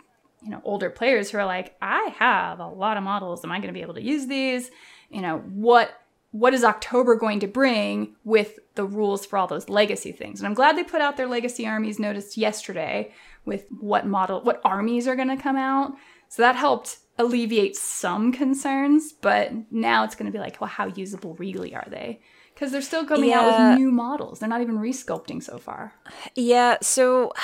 [0.42, 3.58] you know older players who are like I have a lot of models am I
[3.58, 4.70] going to be able to use these?
[5.10, 5.90] You know, what
[6.38, 10.38] what is October going to bring with the rules for all those legacy things?
[10.38, 13.12] And I'm glad they put out their legacy armies notice yesterday
[13.46, 15.92] with what model, what armies are going to come out.
[16.28, 20.88] So that helped alleviate some concerns, but now it's going to be like, well, how
[20.88, 22.20] usable really are they?
[22.56, 23.40] Because they're still coming yeah.
[23.40, 24.38] out with new models.
[24.38, 25.92] They're not even resculpting so far.
[26.34, 26.78] Yeah.
[26.80, 27.34] So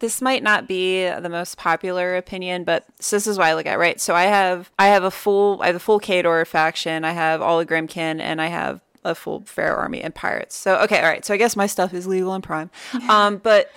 [0.00, 3.64] this might not be the most popular opinion, but so this is why I look
[3.64, 3.98] at right.
[3.98, 7.04] So I have I have a full I have a full Khador faction.
[7.06, 10.54] I have all the Grymkin, and I have a full Farrow army and pirates.
[10.54, 11.24] So okay, all right.
[11.24, 12.70] So I guess my stuff is legal and prime.
[13.08, 13.70] um, but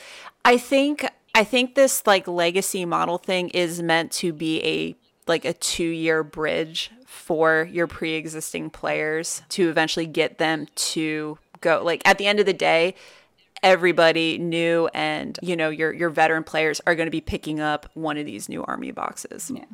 [0.43, 4.95] I think I think this like legacy model thing is meant to be a
[5.27, 11.37] like a two year bridge for your pre existing players to eventually get them to
[11.59, 11.81] go.
[11.83, 12.95] Like at the end of the day,
[13.61, 17.85] everybody new and you know your your veteran players are going to be picking up
[17.95, 19.51] one of these new army boxes.
[19.53, 19.65] Yeah.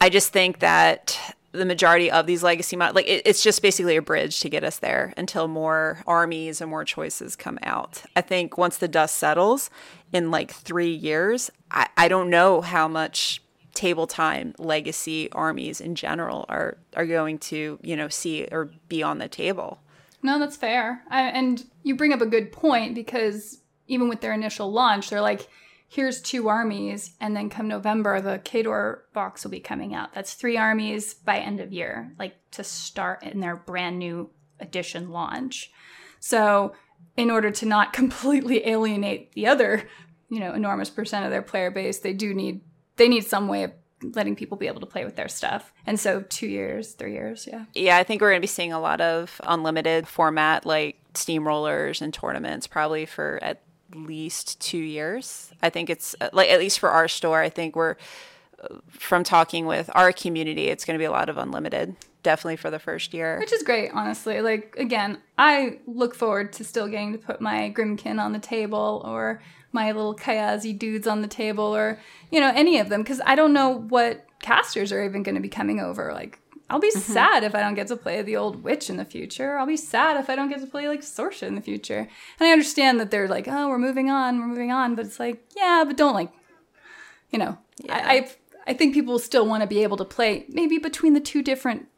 [0.00, 1.18] I just think that
[1.50, 4.62] the majority of these legacy mod like it, it's just basically a bridge to get
[4.62, 9.14] us there until more armies and more choices come out i think once the dust
[9.14, 9.70] settles
[10.12, 13.40] in like three years i, I don't know how much
[13.74, 19.02] table time legacy armies in general are are going to you know see or be
[19.02, 19.80] on the table
[20.22, 24.32] no that's fair I, and you bring up a good point because even with their
[24.32, 25.48] initial launch they're like
[25.94, 30.12] here's two armies, and then come November, the Khador box will be coming out.
[30.12, 35.10] That's three armies by end of year, like to start in their brand new edition
[35.10, 35.70] launch.
[36.18, 36.74] So,
[37.16, 39.88] in order to not completely alienate the other,
[40.28, 42.62] you know, enormous percent of their player base, they do need
[42.96, 43.72] they need some way of
[44.14, 45.72] letting people be able to play with their stuff.
[45.86, 47.64] And so, two years, three years, yeah.
[47.74, 52.02] Yeah, I think we're going to be seeing a lot of unlimited format like steamrollers
[52.02, 53.62] and tournaments probably for at
[53.94, 55.52] least two years.
[55.62, 57.40] I think it's like at least for our store.
[57.40, 57.96] I think we're
[58.88, 60.68] from talking with our community.
[60.68, 63.62] It's going to be a lot of unlimited, definitely for the first year, which is
[63.62, 63.90] great.
[63.92, 68.38] Honestly, like again, I look forward to still getting to put my Grymkin on the
[68.38, 69.42] table or
[69.74, 71.98] my little Kayazy dudes on the table or
[72.30, 75.40] you know any of them because I don't know what casters are even going to
[75.40, 76.12] be coming over.
[76.12, 76.38] Like
[76.70, 77.12] I'll be mm-hmm.
[77.12, 79.58] sad if I don't get to play the old witch in the future.
[79.58, 81.98] I'll be sad if I don't get to play like Sorscha in the future.
[81.98, 85.20] And I understand that they're like, oh, we're moving on, we're moving on, but it's
[85.20, 86.32] like, yeah, but don't like,
[87.30, 87.94] you know, yeah.
[87.94, 88.30] I, I
[88.66, 91.88] I think people still want to be able to play maybe between the two different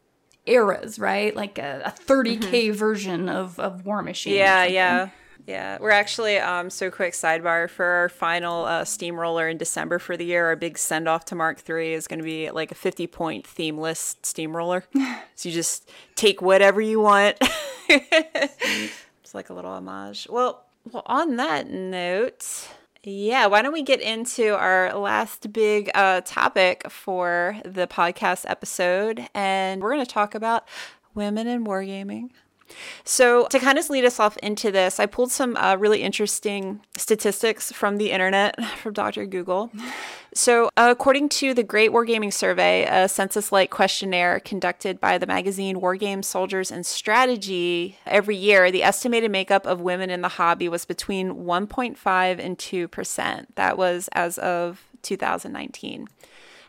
[0.45, 1.35] eras, right?
[1.35, 2.73] Like a, a 30k mm-hmm.
[2.73, 4.35] version of of War Machine.
[4.35, 5.09] Yeah, yeah.
[5.47, 10.17] Yeah, we're actually um so quick sidebar for our final uh, steamroller in December for
[10.17, 10.45] the year.
[10.47, 13.47] Our big send off to Mark III is going to be like a fifty point
[13.47, 14.83] themeless steamroller.
[15.35, 17.37] so you just take whatever you want.
[17.89, 20.27] it's like a little homage.
[20.29, 22.67] Well, well, on that note.
[23.03, 29.25] Yeah, why don't we get into our last big uh, topic for the podcast episode?
[29.33, 30.67] And we're going to talk about
[31.13, 32.31] women in wargaming.
[33.03, 36.81] So, to kind of lead us off into this, I pulled some uh, really interesting
[36.97, 39.25] statistics from the internet, from Dr.
[39.25, 39.71] Google.
[40.33, 45.25] So, uh, according to the Great Wargaming Survey, a census like questionnaire conducted by the
[45.25, 50.69] magazine Wargame Soldiers and Strategy every year, the estimated makeup of women in the hobby
[50.69, 53.45] was between 1.5 and 2%.
[53.55, 56.07] That was as of 2019.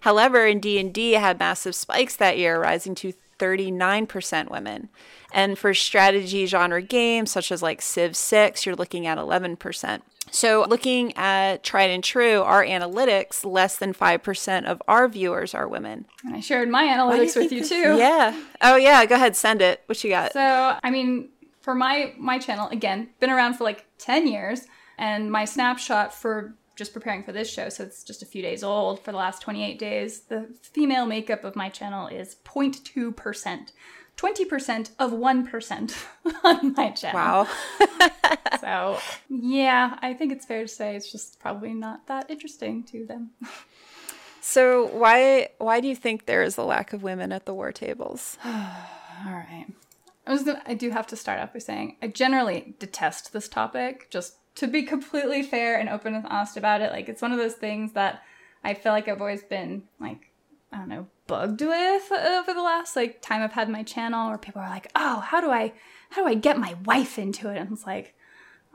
[0.00, 4.88] However, in D&D it had massive spikes that year, rising to 39% women.
[5.32, 10.00] And for strategy genre games such as like Civ 6, you're looking at 11%.
[10.30, 15.66] So, looking at tried and true, our analytics, less than 5% of our viewers are
[15.66, 16.04] women.
[16.22, 17.96] And I shared my analytics you with you too.
[17.98, 18.38] Yeah.
[18.60, 19.04] Oh, yeah.
[19.06, 19.82] Go ahead, send it.
[19.86, 20.32] What you got?
[20.32, 21.30] So, I mean,
[21.62, 24.66] for my my channel, again, been around for like 10 years,
[24.98, 28.62] and my snapshot for just preparing for this show, so it's just a few days
[28.62, 30.20] old for the last 28 days.
[30.20, 33.72] The female makeup of my channel is 0.2%.
[34.18, 36.04] 20% of 1%
[36.44, 37.14] on my channel.
[37.14, 37.48] Wow.
[38.60, 38.98] so,
[39.28, 43.30] yeah, I think it's fair to say it's just probably not that interesting to them.
[44.40, 47.70] So, why why do you think there is a lack of women at the war
[47.70, 48.38] tables?
[48.44, 48.52] All
[49.26, 49.66] right.
[50.26, 53.48] I, was gonna, I do have to start off by saying I generally detest this
[53.48, 54.08] topic.
[54.10, 57.38] Just to be completely fair and open and honest about it, like it's one of
[57.38, 58.22] those things that
[58.64, 60.27] I feel like I've always been like
[60.72, 64.28] I don't know bugged with uh, over the last like time I've had my channel,
[64.30, 65.72] where people are like, "Oh, how do I
[66.10, 68.16] how do I get my wife into it?" And it's like,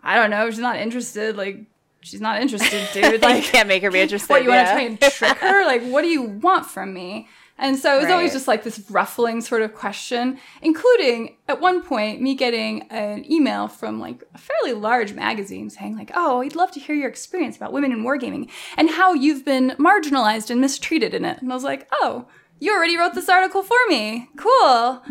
[0.01, 1.35] I don't know, she's not interested.
[1.35, 1.65] Like
[1.99, 3.21] she's not interested, dude.
[3.23, 4.29] Like you can't make her be interested.
[4.29, 4.63] what you yeah.
[4.63, 5.65] want to try and trick her?
[5.65, 7.27] Like what do you want from me?
[7.57, 11.83] And so it was always just like this ruffling sort of question, including at one
[11.83, 16.55] point me getting an email from like a fairly large magazine saying like, "Oh, I'd
[16.55, 20.59] love to hear your experience about women in wargaming and how you've been marginalized and
[20.59, 22.27] mistreated in it." And I was like, "Oh,
[22.59, 24.29] you already wrote this article for me.
[24.35, 25.03] Cool."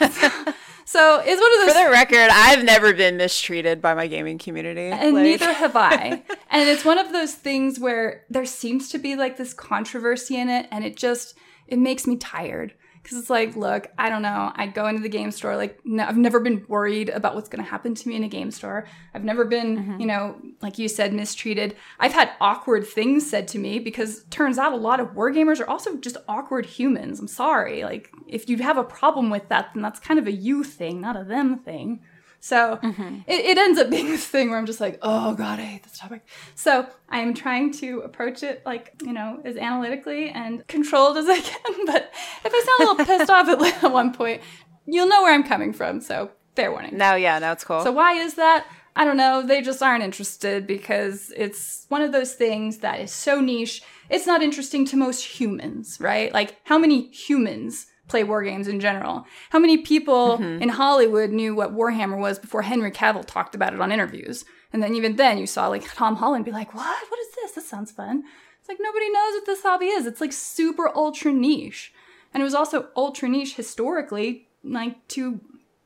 [0.88, 1.76] so it's one of those.
[1.76, 4.86] For the record, I've never been mistreated by my gaming community.
[4.86, 6.22] and Like- neither have I.
[6.50, 10.48] and it's one of those things where there seems to be like this controversy in
[10.48, 11.34] it, and it just
[11.66, 12.72] it makes me tired
[13.08, 14.52] because it's like, look, I don't know.
[14.54, 17.64] I go into the game store like no, I've never been worried about what's going
[17.64, 18.86] to happen to me in a game store.
[19.14, 20.00] I've never been, mm-hmm.
[20.00, 21.74] you know, like you said, mistreated.
[21.98, 25.70] I've had awkward things said to me because turns out a lot of wargamers are
[25.70, 27.18] also just awkward humans.
[27.18, 27.82] I'm sorry.
[27.82, 31.00] Like if you have a problem with that, then that's kind of a you thing,
[31.00, 32.00] not a them thing.
[32.40, 33.20] So mm-hmm.
[33.26, 35.82] it, it ends up being this thing where I'm just like, oh god, I hate
[35.82, 36.26] this topic.
[36.54, 41.28] So I am trying to approach it like you know as analytically and controlled as
[41.28, 41.86] I can.
[41.86, 42.12] But
[42.44, 44.42] if I sound a little pissed off at, at one point,
[44.86, 46.00] you'll know where I'm coming from.
[46.00, 46.96] So fair warning.
[46.96, 47.82] no, yeah, no, it's cool.
[47.82, 48.66] So why is that?
[48.96, 49.42] I don't know.
[49.42, 53.80] They just aren't interested because it's one of those things that is so niche.
[54.10, 56.32] It's not interesting to most humans, right?
[56.32, 59.26] Like how many humans play war games in general?
[59.50, 60.62] How many people mm-hmm.
[60.62, 64.44] in Hollywood knew what Warhammer was before Henry Cavill talked about it on interviews?
[64.72, 67.10] And then even then you saw like Tom Holland be like, "What?
[67.10, 67.52] What is this?
[67.52, 68.24] This sounds fun."
[68.60, 70.06] It's like nobody knows what this hobby is.
[70.06, 71.92] It's like super ultra niche.
[72.34, 75.40] And it was also ultra niche historically, like to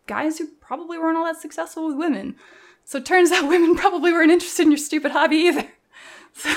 [0.06, 2.34] guys who probably weren't all that successful with women.
[2.84, 5.68] So it turns out women probably weren't interested in your stupid hobby either.
[6.34, 6.50] So,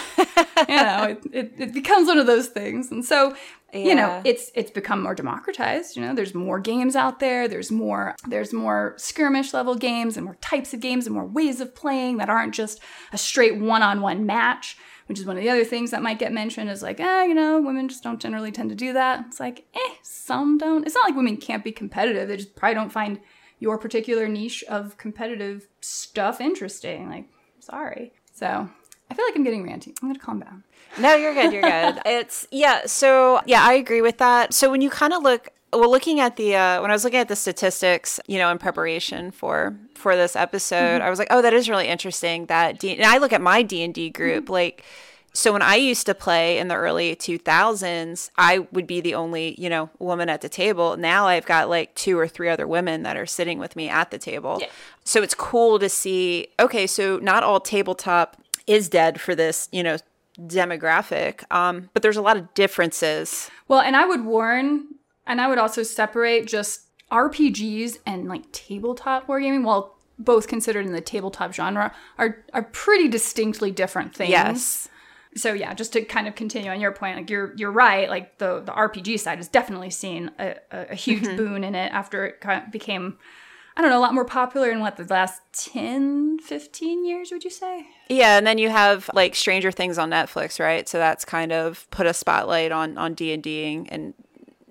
[0.69, 2.91] you know, it, it, it becomes one of those things.
[2.91, 3.35] And so,
[3.73, 5.97] you know, it's it's become more democratized.
[5.97, 7.47] You know, there's more games out there.
[7.47, 11.59] There's more there's more skirmish level games and more types of games and more ways
[11.59, 12.79] of playing that aren't just
[13.11, 14.77] a straight one-on-one match.
[15.07, 17.35] Which is one of the other things that might get mentioned is like, eh, you
[17.35, 19.23] know, women just don't generally tend to do that.
[19.27, 20.83] It's like, eh, some don't.
[20.83, 22.27] It's not like women can't be competitive.
[22.27, 23.19] They just probably don't find
[23.59, 27.07] your particular niche of competitive stuff interesting.
[27.07, 28.13] Like, sorry.
[28.33, 28.67] So
[29.09, 29.95] I feel like I'm getting ranty.
[30.01, 30.63] I'm gonna calm down.
[30.97, 31.51] No, you're good.
[31.53, 32.01] You're good.
[32.05, 32.85] it's yeah.
[32.85, 34.53] So yeah, I agree with that.
[34.53, 37.19] So when you kind of look, well, looking at the uh, when I was looking
[37.19, 41.41] at the statistics, you know, in preparation for for this episode, I was like, oh,
[41.41, 42.45] that is really interesting.
[42.47, 44.83] That D- and I look at my D and D group, like.
[45.33, 49.53] So when I used to play in the early 2000s, I would be the only,
[49.59, 50.95] you know, woman at the table.
[50.95, 54.11] Now I've got like two or three other women that are sitting with me at
[54.11, 54.59] the table.
[54.61, 54.67] Yeah.
[55.03, 58.37] So it's cool to see, okay, so not all tabletop
[58.67, 59.97] is dead for this, you know,
[60.39, 61.49] demographic.
[61.51, 63.49] Um, but there's a lot of differences.
[63.67, 64.85] Well, and I would warn,
[65.25, 70.93] and I would also separate just RPGs and like tabletop wargaming, while both considered in
[70.93, 74.31] the tabletop genre, are are pretty distinctly different things.
[74.31, 74.89] Yes.
[75.37, 78.09] So yeah, just to kind of continue on your point, like you're you're right.
[78.09, 81.91] Like the the RPG side has definitely seen a, a, a huge boon in it
[81.91, 83.17] after it became,
[83.77, 87.31] I don't know, a lot more popular in what the last 10, 15 years.
[87.31, 87.87] Would you say?
[88.09, 90.87] Yeah, and then you have like Stranger Things on Netflix, right?
[90.87, 94.13] So that's kind of put a spotlight on on D and D and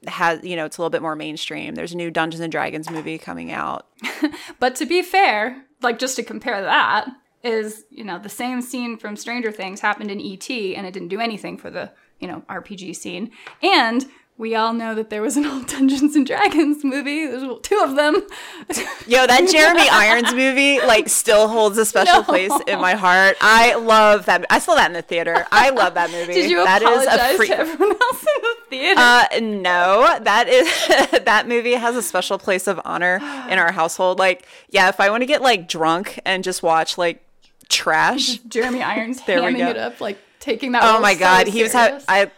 [0.06, 1.74] has you know it's a little bit more mainstream.
[1.74, 3.86] There's a new Dungeons and Dragons movie coming out.
[4.58, 7.08] But to be fair, like just to compare that,
[7.42, 11.08] is you know the same scene from Stranger Things happened in ET, and it didn't
[11.08, 13.30] do anything for the you know RPG scene.
[13.62, 14.06] And
[14.36, 17.26] we all know that there was an old Dungeons and Dragons movie.
[17.26, 18.14] There's two of them.
[19.06, 22.22] Yo, that Jeremy Irons movie like still holds a special No.
[22.24, 23.36] place in my heart.
[23.40, 24.44] I love that.
[24.50, 25.46] I saw that in the theater.
[25.52, 26.34] I love that movie.
[26.34, 29.00] Did you That is a apologize free- to everyone else in the theater?
[29.00, 30.66] Uh, no, that is
[31.24, 33.16] that movie has a special place of honor
[33.48, 34.18] in our household.
[34.18, 37.24] Like, yeah, if I want to get like drunk and just watch like
[37.68, 39.68] trash, Jeremy Irons There we go.
[39.68, 40.82] it up, like taking that.
[40.82, 41.72] oh my so god, he was.
[41.72, 42.30] Ha- I.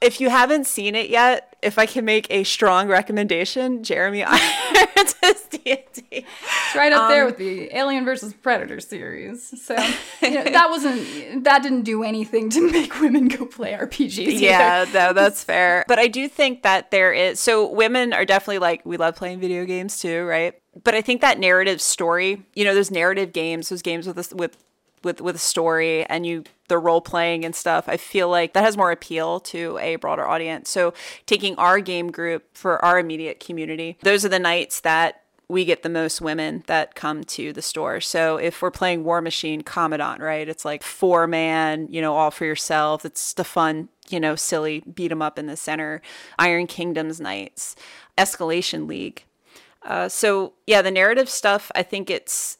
[0.00, 5.14] If you haven't seen it yet, if I can make a strong recommendation, Jeremy Irons
[5.22, 5.84] is D&D.
[6.10, 9.60] It's right up Um, there with the Alien versus Predator series.
[9.62, 9.74] So
[10.22, 14.18] you know, that wasn't that didn't do anything to make women go play RPGs.
[14.18, 14.44] either.
[14.46, 15.84] Yeah, no, that's fair.
[15.86, 19.40] But I do think that there is so women are definitely like we love playing
[19.40, 20.54] video games too, right?
[20.82, 24.32] But I think that narrative story, you know, those narrative games, those games with this
[24.32, 24.56] with
[25.02, 28.64] with with a story and you the role playing and stuff, I feel like that
[28.64, 30.70] has more appeal to a broader audience.
[30.70, 30.94] So
[31.26, 35.82] taking our game group for our immediate community, those are the nights that we get
[35.82, 38.00] the most women that come to the store.
[38.00, 40.48] So if we're playing War Machine Commandant, right?
[40.48, 43.04] It's like four man, you know, all for yourself.
[43.04, 46.02] It's the fun, you know, silly beat 'em up in the center.
[46.38, 47.74] Iron Kingdoms nights,
[48.16, 49.24] Escalation League.
[49.82, 52.58] Uh, so yeah, the narrative stuff, I think it's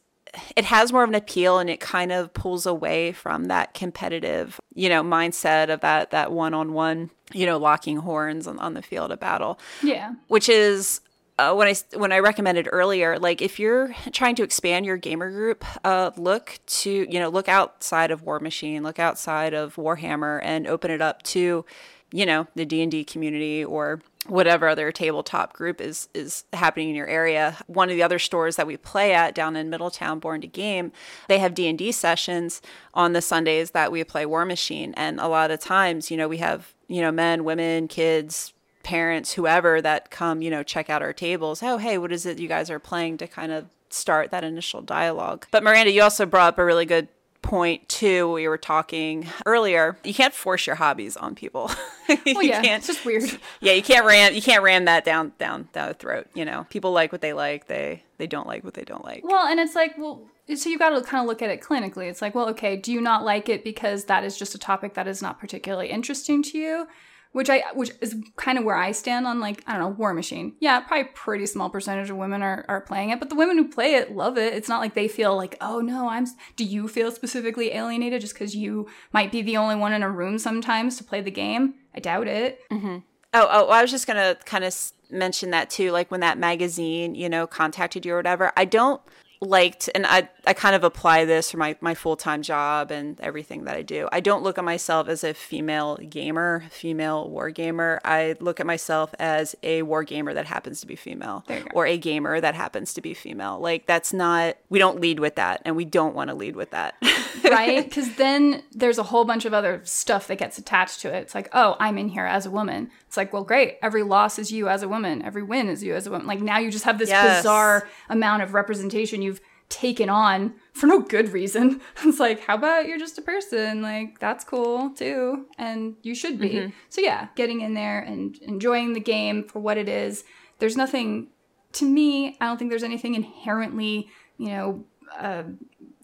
[0.56, 4.60] it has more of an appeal and it kind of pulls away from that competitive,
[4.74, 9.10] you know, mindset of that that one-on-one, you know, locking horns on, on the field
[9.10, 9.58] of battle.
[9.82, 10.14] Yeah.
[10.28, 11.00] Which is
[11.40, 15.30] uh, when I when I recommended earlier, like if you're trying to expand your gamer
[15.30, 20.40] group, uh, look to you know look outside of War Machine, look outside of Warhammer,
[20.42, 21.64] and open it up to
[22.12, 26.90] you know the D and D community or whatever other tabletop group is is happening
[26.90, 27.56] in your area.
[27.66, 30.92] One of the other stores that we play at down in Middletown, Born to Game,
[31.28, 32.60] they have D and D sessions
[32.94, 36.28] on the Sundays that we play War Machine, and a lot of times, you know,
[36.28, 38.52] we have you know men, women, kids,
[38.82, 41.62] parents, whoever that come, you know, check out our tables.
[41.62, 44.82] Oh, hey, what is it you guys are playing to kind of start that initial
[44.82, 45.46] dialogue?
[45.50, 47.08] But Miranda, you also brought up a really good
[47.42, 51.70] point too we were talking earlier you can't force your hobbies on people.
[52.26, 53.22] You oh, yeah, can't it's just weird.
[53.60, 56.66] Yeah you can't ram you can't ram that down down down the throat you know.
[56.68, 59.22] People like what they like they they don't like what they don't like.
[59.22, 62.10] Well and it's like well so you got to kind of look at it clinically.
[62.10, 64.94] It's like well okay do you not like it because that is just a topic
[64.94, 66.88] that is not particularly interesting to you
[67.32, 70.12] which I which is kind of where I stand on like I don't know War
[70.12, 70.54] Machine.
[70.60, 73.68] Yeah, probably pretty small percentage of women are are playing it, but the women who
[73.68, 74.54] play it love it.
[74.54, 76.26] It's not like they feel like oh no, I'm.
[76.56, 80.10] Do you feel specifically alienated just because you might be the only one in a
[80.10, 81.74] room sometimes to play the game?
[81.94, 82.60] I doubt it.
[82.70, 82.98] Mm-hmm.
[83.32, 84.74] Oh, oh, I was just gonna kind of
[85.10, 85.92] mention that too.
[85.92, 88.52] Like when that magazine, you know, contacted you or whatever.
[88.56, 89.00] I don't
[89.40, 93.64] liked and I, I kind of apply this for my, my full-time job and everything
[93.64, 94.06] that I do.
[94.12, 98.00] I don't look at myself as a female gamer, female war gamer.
[98.04, 101.96] I look at myself as a war gamer that happens to be female or a
[101.96, 103.58] gamer that happens to be female.
[103.58, 106.70] Like that's not we don't lead with that and we don't want to lead with
[106.72, 106.96] that.
[107.44, 107.90] right?
[107.90, 111.20] Cuz then there's a whole bunch of other stuff that gets attached to it.
[111.20, 113.78] It's like, "Oh, I'm in here as a woman." It's like, "Well, great.
[113.82, 115.22] Every loss is you as a woman.
[115.22, 117.38] Every win is you as a woman." Like now you just have this yes.
[117.38, 119.29] bizarre amount of representation you
[119.70, 121.80] taken on for no good reason.
[122.02, 123.82] It's like, how about you're just a person?
[123.82, 125.46] Like, that's cool too.
[125.56, 126.50] And you should be.
[126.50, 126.70] Mm-hmm.
[126.88, 130.24] So, yeah, getting in there and enjoying the game for what it is.
[130.58, 131.28] There's nothing,
[131.72, 134.08] to me, I don't think there's anything inherently,
[134.38, 134.84] you know,
[135.18, 135.44] uh,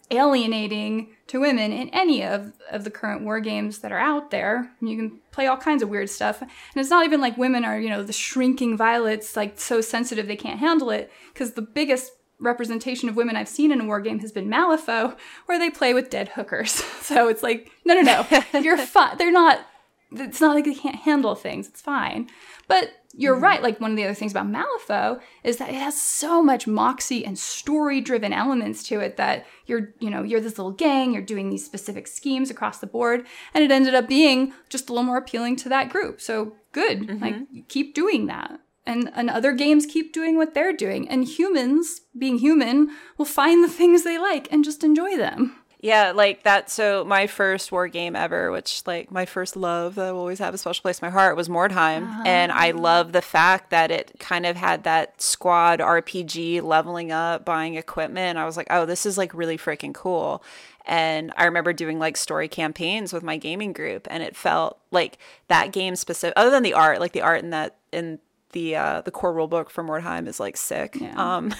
[0.09, 4.71] alienating to women in any of, of the current war games that are out there.
[4.81, 6.41] You can play all kinds of weird stuff.
[6.41, 10.27] And it's not even like women are, you know, the shrinking violets, like so sensitive
[10.27, 11.11] they can't handle it.
[11.33, 15.17] Because the biggest representation of women I've seen in a war game has been Malifaux,
[15.45, 16.83] where they play with dead hookers.
[17.07, 19.17] So it's like, no, no, no, you're fine.
[19.17, 19.65] They're not.
[20.11, 21.69] It's not like they can't handle things.
[21.69, 22.27] It's fine.
[22.67, 23.43] But you're mm-hmm.
[23.45, 23.63] right.
[23.63, 27.25] Like one of the other things about Malifaux is that it has so much moxie
[27.25, 31.13] and story-driven elements to it that you're, you know, you're this little gang.
[31.13, 34.91] You're doing these specific schemes across the board, and it ended up being just a
[34.91, 36.19] little more appealing to that group.
[36.19, 37.07] So good.
[37.07, 37.23] Mm-hmm.
[37.23, 41.07] Like keep doing that and, and other games keep doing what they're doing.
[41.07, 45.55] And humans, being human, will find the things they like and just enjoy them.
[45.79, 46.71] Yeah, like that.
[46.71, 50.53] So my first war game ever, which like my first love that will always have
[50.53, 52.23] a special place in my heart, was Mordheim, uh-huh.
[52.25, 57.45] and I love the fact that it kind of had that squad RPG, leveling up,
[57.45, 58.39] buying equipment.
[58.39, 60.43] I was like, oh, this is like really freaking cool.
[60.85, 65.19] And I remember doing like story campaigns with my gaming group, and it felt like
[65.47, 66.33] that game specific.
[66.35, 68.19] Other than the art, like the art in that in
[68.51, 70.97] the uh, the core rule book for Mordheim is like sick.
[70.99, 71.13] Yeah.
[71.15, 71.53] Um,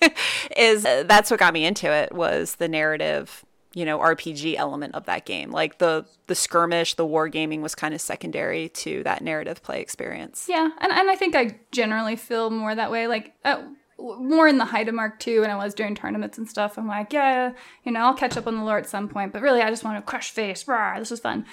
[0.56, 4.94] is uh, that's what got me into it was the narrative, you know, RPG element
[4.94, 5.50] of that game.
[5.50, 9.80] Like the the skirmish, the war gaming was kind of secondary to that narrative play
[9.80, 10.46] experience.
[10.48, 13.06] Yeah, and and I think I generally feel more that way.
[13.06, 13.34] Like.
[13.44, 13.62] Uh,
[13.98, 16.76] more in the height of Mark II and I was doing tournaments and stuff.
[16.76, 19.40] I'm like, yeah, you know, I'll catch up on the lore at some point, but
[19.40, 20.68] really I just want to crush face.
[20.68, 21.46] Rah, this is fun.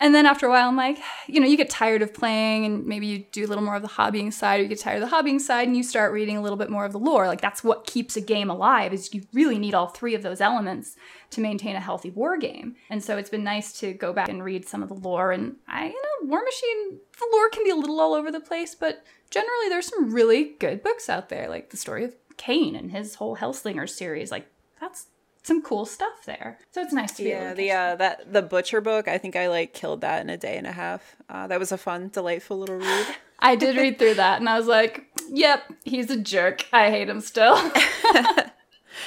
[0.00, 2.86] And then after a while, I'm like, you know, you get tired of playing and
[2.86, 5.10] maybe you do a little more of the hobbying side or you get tired of
[5.10, 7.26] the hobbying side and you start reading a little bit more of the lore.
[7.26, 10.40] Like that's what keeps a game alive is you really need all three of those
[10.40, 10.96] elements
[11.30, 12.76] to maintain a healthy war game.
[12.90, 15.56] And so it's been nice to go back and read some of the lore and
[15.66, 18.74] I, you know, War Machine, the lore can be a little all over the place,
[18.74, 22.90] but generally there's some really good books out there, like the story of Kane and
[22.92, 24.30] his whole Hellslinger series.
[24.30, 24.46] Like
[24.80, 25.06] that's
[25.42, 26.58] some cool stuff there.
[26.70, 27.54] So it's nice to be yeah.
[27.54, 29.08] the uh, that the butcher book.
[29.08, 31.16] I think I like killed that in a day and a half.
[31.28, 33.06] Uh, that was a fun, delightful little read.
[33.40, 36.66] I did read through that, and I was like, "Yep, he's a jerk.
[36.72, 37.56] I hate him still."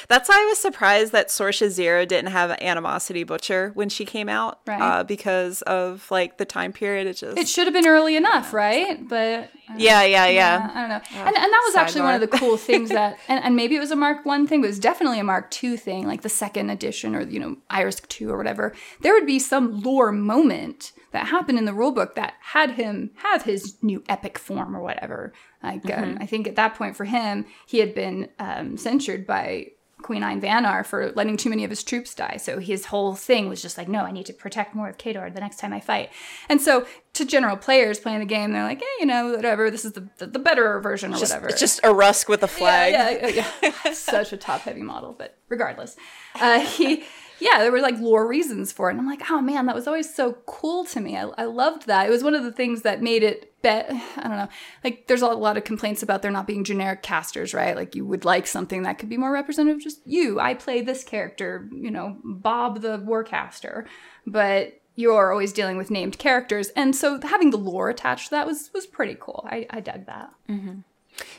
[0.08, 4.28] That's why I was surprised that Sorscha Zero didn't have Animosity Butcher when she came
[4.28, 4.80] out, right?
[4.80, 7.06] Uh, because of like the time period.
[7.06, 9.08] It just it should have been early enough, right?
[9.08, 10.70] But yeah, yeah, yeah, yeah.
[10.74, 11.00] I don't know.
[11.20, 13.80] and and that was actually one of the cool things that, and, and maybe it
[13.80, 16.28] was a Mark One thing, but it was definitely a Mark Two thing, like the
[16.28, 18.74] second edition or you know Iris Two or whatever.
[19.00, 23.42] There would be some lore moment that happened in the rulebook that had him have
[23.44, 25.32] his new epic form or whatever.
[25.62, 26.02] Like um, mm-hmm.
[26.02, 29.68] um, I think at that point for him, he had been um, censured by
[30.02, 32.36] Queen Ayn Vanar for letting too many of his troops die.
[32.36, 35.32] So his whole thing was just like, no, I need to protect more of Khador
[35.32, 36.10] the next time I fight.
[36.48, 39.84] And so to general players playing the game, they're like, hey, you know, whatever, this
[39.84, 41.48] is the, the, the better version or Just, whatever.
[41.48, 42.92] it's just a Rusk with a flag.
[42.92, 43.50] Yeah, yeah,
[43.84, 43.92] yeah.
[43.92, 45.96] Such a top heavy model, but regardless,
[46.36, 47.04] uh, he,
[47.42, 48.92] yeah, there were like lore reasons for it.
[48.92, 51.16] And I'm like, oh man, that was always so cool to me.
[51.16, 52.06] I, I loved that.
[52.06, 53.90] It was one of the things that made it bet.
[53.90, 54.48] I don't know.
[54.84, 57.74] Like, there's a lot of complaints about there not being generic casters, right?
[57.74, 60.38] Like, you would like something that could be more representative of just you.
[60.38, 63.86] I play this character, you know, Bob the Warcaster.
[64.26, 66.68] But you're always dealing with named characters.
[66.70, 69.46] And so having the lore attached to that was was pretty cool.
[69.50, 70.30] I, I dug that.
[70.48, 70.80] Mm-hmm.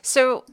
[0.01, 0.43] So,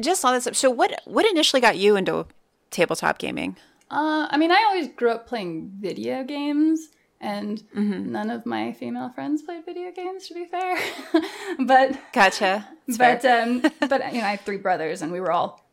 [0.00, 2.26] just on this, so what what initially got you into
[2.70, 3.56] tabletop gaming?
[3.94, 6.88] Uh, I mean, I always grew up playing video games,
[7.20, 10.26] and none of my female friends played video games.
[10.28, 10.76] To be fair,
[11.60, 12.68] but Gotcha.
[12.96, 13.20] Fair.
[13.22, 15.64] but um, but you know, I have three brothers, and we were all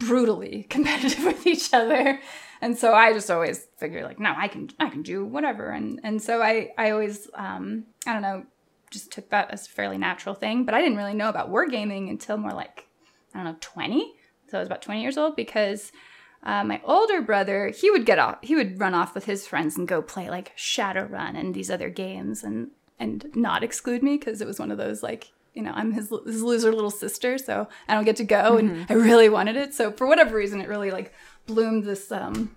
[0.00, 2.20] brutally competitive with each other,
[2.60, 6.00] and so I just always figured like, no, I can I can do whatever, and
[6.02, 8.44] and so I I always um, I don't know,
[8.90, 12.10] just took that as a fairly natural thing, but I didn't really know about wargaming
[12.10, 12.88] until more like
[13.34, 14.14] I don't know twenty.
[14.48, 15.92] So I was about twenty years old because
[16.42, 19.76] uh, my older brother, he would get off, he would run off with his friends
[19.76, 24.40] and go play like Shadowrun and these other games, and and not exclude me because
[24.40, 27.68] it was one of those like you know I'm his, his loser little sister, so
[27.88, 29.74] I don't get to go, and I really wanted it.
[29.74, 31.12] So for whatever reason, it really like
[31.46, 32.54] bloomed this um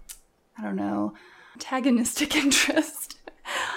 [0.58, 1.14] I don't know
[1.56, 3.18] antagonistic interest,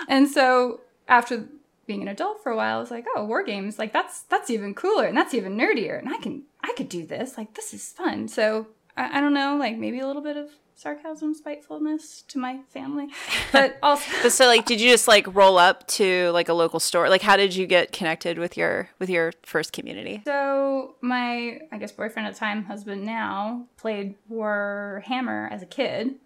[0.09, 1.49] and so after
[1.87, 4.51] being an adult for a while, I was like, oh, war games, like that's that's
[4.51, 7.73] even cooler and that's even nerdier, and I can I could do this, like this
[7.73, 8.29] is fun.
[8.29, 8.67] So
[8.97, 13.09] I, I don't know, like maybe a little bit of sarcasm, spitefulness to my family,
[13.53, 16.81] but also But so, like, did you just like roll up to like a local
[16.81, 17.09] store?
[17.09, 20.23] Like, how did you get connected with your with your first community?
[20.25, 26.17] So my, I guess, boyfriend at the time, husband now, played Warhammer as a kid.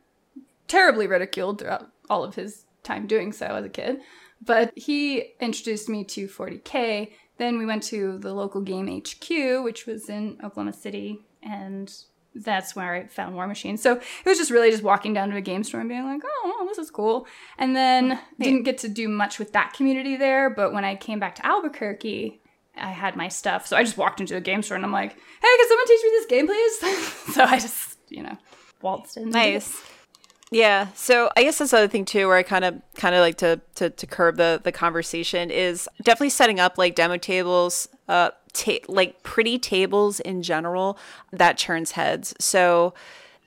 [0.66, 4.00] Terribly ridiculed throughout all of his time doing so as a kid.
[4.44, 7.10] But he introduced me to 40K.
[7.38, 11.92] Then we went to the local game HQ, which was in Oklahoma City, and
[12.45, 13.76] that's where I found War Machine.
[13.76, 16.22] So it was just really just walking down to a game store and being like,
[16.24, 17.26] oh, well, this is cool.
[17.59, 20.51] And then didn't get to do much with that community there.
[20.51, 22.41] But when I came back to Albuquerque,
[22.76, 23.66] I had my stuff.
[23.66, 26.03] So I just walked into a game store and I'm like, hey, can someone teach
[26.03, 27.34] me this game, please?
[27.34, 28.36] so I just, you know,
[28.82, 29.30] waltzed in.
[29.30, 29.82] Nice.
[30.51, 30.89] Yeah.
[30.95, 33.36] So I guess that's the other thing too, where I kind of kind of like
[33.39, 38.30] to, to to curb the the conversation is definitely setting up like demo tables, uh,
[38.59, 40.98] ta- like pretty tables in general
[41.32, 42.34] that turns heads.
[42.40, 42.94] So.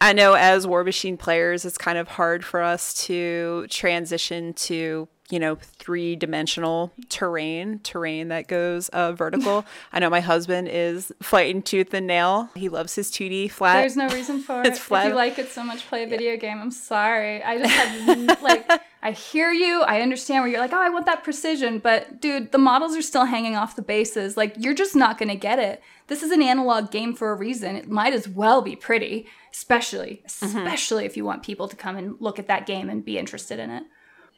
[0.03, 5.07] I know as War Machine players, it's kind of hard for us to transition to
[5.31, 9.65] you know three dimensional terrain, terrain that goes uh, vertical.
[9.91, 12.49] I know my husband is fighting tooth and nail.
[12.55, 13.79] He loves his 2D flat.
[13.79, 14.81] There's no reason for It's it.
[14.81, 15.05] flat.
[15.05, 16.59] If you like it so much, play a video game.
[16.59, 17.41] I'm sorry.
[17.41, 18.69] I just have like
[19.01, 19.81] I hear you.
[19.81, 23.01] I understand where you're like, oh, I want that precision, but dude, the models are
[23.01, 24.37] still hanging off the bases.
[24.37, 25.81] Like you're just not gonna get it.
[26.07, 27.75] This is an analog game for a reason.
[27.77, 32.15] It might as well be pretty, especially especially if you want people to come and
[32.19, 33.83] look at that game and be interested in it.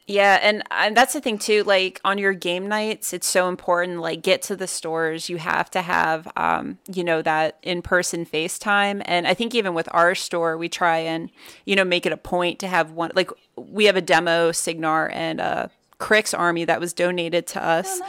[0.06, 1.64] Yeah, and, and that's the thing too.
[1.64, 4.00] Like on your game nights, it's so important.
[4.00, 5.30] Like get to the stores.
[5.30, 9.00] You have to have, um, you know, that in person FaceTime.
[9.06, 11.30] And I think even with our store, we try and,
[11.64, 13.12] you know, make it a point to have one.
[13.14, 18.00] Like we have a demo Cygnar and a Cryx army that was donated to us,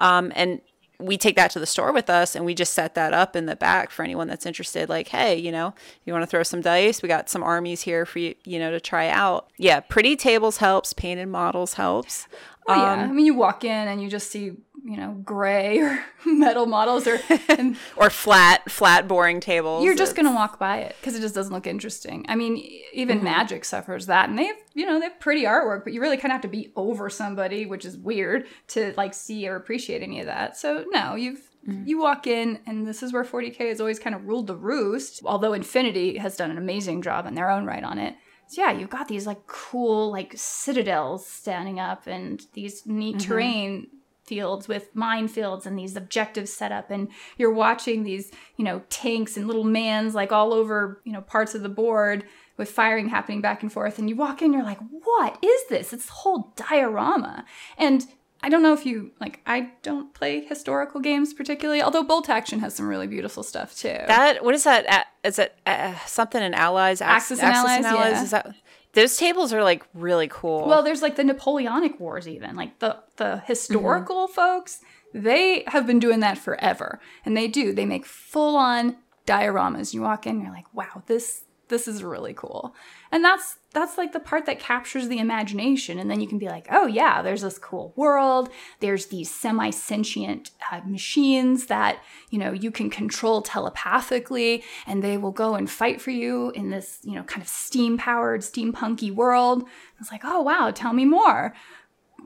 [0.00, 0.60] um, and
[0.98, 3.46] we take that to the store with us and we just set that up in
[3.46, 5.74] the back for anyone that's interested like hey you know
[6.04, 7.02] you want to throw some dice?
[7.02, 9.48] We got some armies here for you you know to try out.
[9.56, 12.28] Yeah pretty tables helps painted models helps.
[12.66, 12.92] Oh, yeah.
[12.92, 14.52] Um, I mean, you walk in and you just see,
[14.84, 17.18] you know, gray or metal models, or
[17.96, 21.52] or flat flat boring tables you're just gonna walk by it because it just doesn't
[21.52, 22.24] look interesting.
[22.28, 22.62] I mean,
[22.92, 23.24] even mm-hmm.
[23.24, 26.18] Magic suffers that, and they have, you know, they have pretty artwork, but you really
[26.18, 30.02] kind of have to be over somebody, which is weird to like see or appreciate
[30.02, 30.56] any of that.
[30.56, 31.40] So no, you've.
[31.66, 31.86] Mm.
[31.86, 35.22] You walk in, and this is where 40k has always kind of ruled the roost.
[35.24, 38.16] Although Infinity has done an amazing job in their own right on it,
[38.48, 43.30] so yeah, you've got these like cool like citadels standing up and these neat mm-hmm.
[43.30, 43.86] terrain
[44.24, 49.36] fields with minefields and these objectives set up and you're watching these, you know, tanks
[49.36, 52.24] and little mans like all over, you know, parts of the board
[52.56, 55.92] with firing happening back and forth and you walk in you're like, "What is this?
[55.92, 57.44] It's the whole diorama."
[57.76, 58.06] And
[58.44, 62.60] I don't know if you like I don't play historical games particularly, although Bolt Action
[62.60, 63.96] has some really beautiful stuff too.
[64.06, 68.22] that what is that is it uh, something in allies Ax- Axis and Allies, yeah.
[68.22, 68.54] is that
[68.94, 72.98] those tables are like really cool Well, there's like the Napoleonic Wars, even like the
[73.16, 74.34] the historical mm-hmm.
[74.34, 74.80] folks.
[75.12, 77.72] They have been doing that forever, and they do.
[77.72, 79.94] They make full on dioramas.
[79.94, 82.74] You walk in, you're like, wow, this this is really cool.
[83.10, 86.48] And that's that's like the part that captures the imagination and then you can be
[86.48, 88.50] like, "Oh yeah, there's this cool world.
[88.80, 91.98] There's these semi-sentient uh, machines that,
[92.30, 96.70] you know, you can control telepathically and they will go and fight for you in
[96.70, 99.68] this, you know, kind of steam-powered, steampunky world."
[100.00, 101.54] It's like, "Oh wow, tell me more."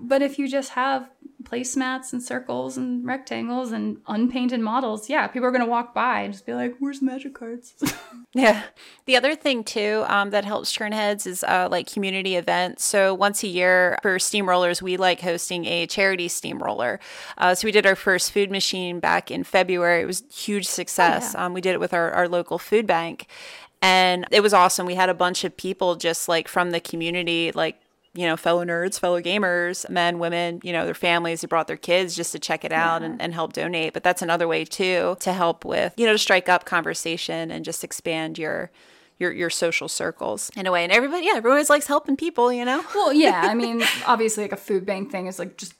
[0.00, 1.10] But if you just have
[1.42, 6.20] placemats and circles and rectangles and unpainted models, yeah, people are going to walk by
[6.22, 7.74] and just be like, "Where's the magic cards?"
[8.34, 8.64] yeah.
[9.06, 12.84] The other thing too um, that helps turn heads is uh, like community events.
[12.84, 17.00] So once a year for steamrollers, we like hosting a charity steamroller.
[17.36, 20.02] Uh, so we did our first food machine back in February.
[20.02, 21.34] It was huge success.
[21.34, 21.46] Oh, yeah.
[21.46, 23.26] um, we did it with our, our local food bank.
[23.80, 24.86] And it was awesome.
[24.86, 27.80] We had a bunch of people just like from the community, like
[28.18, 31.76] you know, fellow nerds, fellow gamers, men, women, you know, their families who brought their
[31.76, 33.06] kids just to check it out yeah.
[33.06, 33.92] and, and help donate.
[33.92, 37.64] But that's another way too to help with, you know, to strike up conversation and
[37.64, 38.72] just expand your
[39.20, 40.82] your your social circles in a way.
[40.82, 42.84] And everybody, yeah, everyone always likes helping people, you know.
[42.92, 45.74] Well, yeah, I mean, obviously, like a food bank thing is like just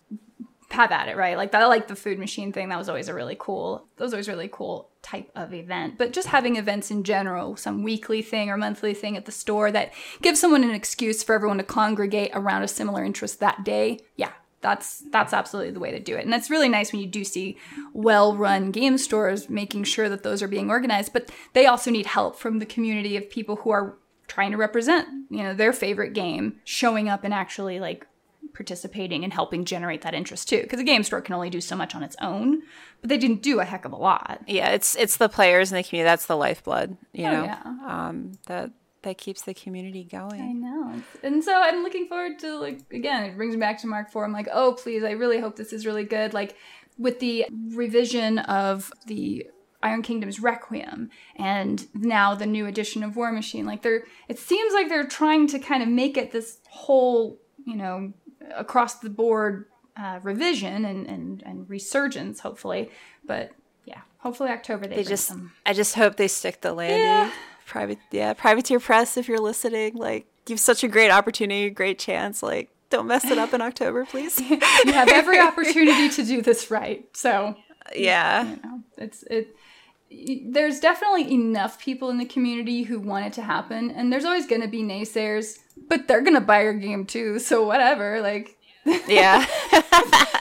[0.71, 1.37] have at it, right?
[1.37, 2.69] Like that, like the food machine thing.
[2.69, 3.87] That was always a really cool.
[3.97, 5.97] That was always really cool type of event.
[5.97, 9.71] But just having events in general, some weekly thing or monthly thing at the store
[9.73, 14.01] that gives someone an excuse for everyone to congregate around a similar interest that day.
[14.17, 16.25] Yeah, that's that's absolutely the way to do it.
[16.25, 17.57] And it's really nice when you do see
[17.95, 21.15] well-run game stores making sure that those are being organized.
[21.15, 23.97] But they also need help from the community of people who are
[24.27, 28.07] trying to represent you know their favorite game showing up and actually like
[28.59, 30.61] participating and helping generate that interest too.
[30.63, 32.63] Because a game store can only do so much on its own,
[33.01, 34.43] but they didn't do a heck of a lot.
[34.49, 36.09] Yeah, it's it's the players in the community.
[36.09, 36.97] That's the lifeblood.
[37.13, 37.63] You oh, know, yeah.
[37.87, 40.43] um, that that keeps the community going.
[40.43, 43.23] I know, and so I'm looking forward to like again.
[43.27, 44.25] It brings me back to Mark Four.
[44.25, 46.35] I'm like, oh please, I really hope this is really good.
[46.35, 46.57] Like
[46.99, 49.47] with the revision of the
[49.85, 53.67] Iron Kingdom's Requiem and now the new edition of War Machine.
[53.67, 57.77] Like they're it seems like they're trying to kind of make it this whole, you
[57.77, 58.13] know,
[58.55, 59.67] across the board
[59.97, 62.91] uh, revision and, and, and resurgence, hopefully.
[63.25, 63.53] But
[63.85, 65.27] yeah, hopefully October they, they just.
[65.27, 65.53] Some...
[65.67, 67.01] I just hope they stick the landing.
[67.01, 67.33] Yeah.
[67.67, 69.19] Private, yeah, privateer press.
[69.19, 72.43] If you're listening, like you've such a great opportunity, great chance.
[72.43, 74.41] Like, don't mess it up in October, please.
[74.51, 74.59] you
[74.93, 77.07] have every opportunity to do this right.
[77.15, 77.57] So
[77.95, 79.55] yeah, you know, it's it
[80.11, 84.47] there's definitely enough people in the community who want it to happen and there's always
[84.47, 85.59] going to be naysayers
[85.89, 88.57] but they're to buy your game too so whatever like
[89.07, 89.47] yeah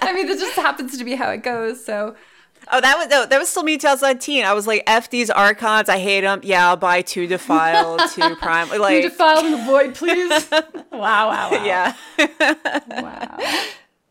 [0.02, 2.16] i mean this just happens to be how it goes so
[2.70, 4.44] Oh, that was no, that was still me 2019.
[4.44, 8.36] I was like, "F these archons, I hate them." Yeah, I'll buy two defiled, two
[8.36, 8.70] prime.
[8.70, 10.50] Like two defiled in the void, please.
[10.52, 11.64] wow, wow, wow.
[11.64, 11.96] Yeah.
[12.18, 13.38] wow.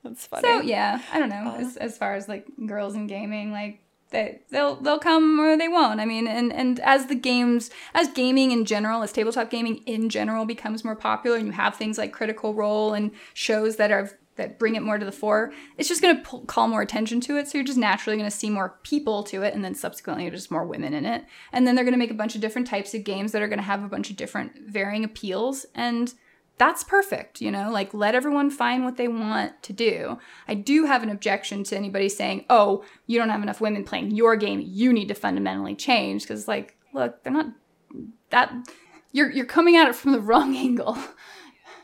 [0.02, 0.48] That's funny.
[0.48, 1.50] So yeah, I don't know.
[1.50, 1.56] Uh.
[1.58, 3.80] As as far as like girls in gaming, like
[4.16, 6.00] they they'll they'll come or they won't.
[6.00, 10.08] I mean, and and as the games, as gaming in general, as tabletop gaming in
[10.08, 14.10] general becomes more popular, and you have things like Critical Role and shows that are
[14.36, 17.38] that bring it more to the fore, it's just going to call more attention to
[17.38, 17.48] it.
[17.48, 20.50] So you're just naturally going to see more people to it, and then subsequently just
[20.50, 21.24] more women in it.
[21.52, 23.48] And then they're going to make a bunch of different types of games that are
[23.48, 26.12] going to have a bunch of different varying appeals and
[26.58, 30.18] that's perfect, you know, like let everyone find what they want to do.
[30.48, 34.12] I do have an objection to anybody saying, oh, you don't have enough women playing
[34.12, 36.22] your game, you need to fundamentally change.
[36.22, 37.48] Because, like, look, they're not
[38.30, 38.52] that,
[39.12, 40.96] you're, you're coming at it from the wrong angle.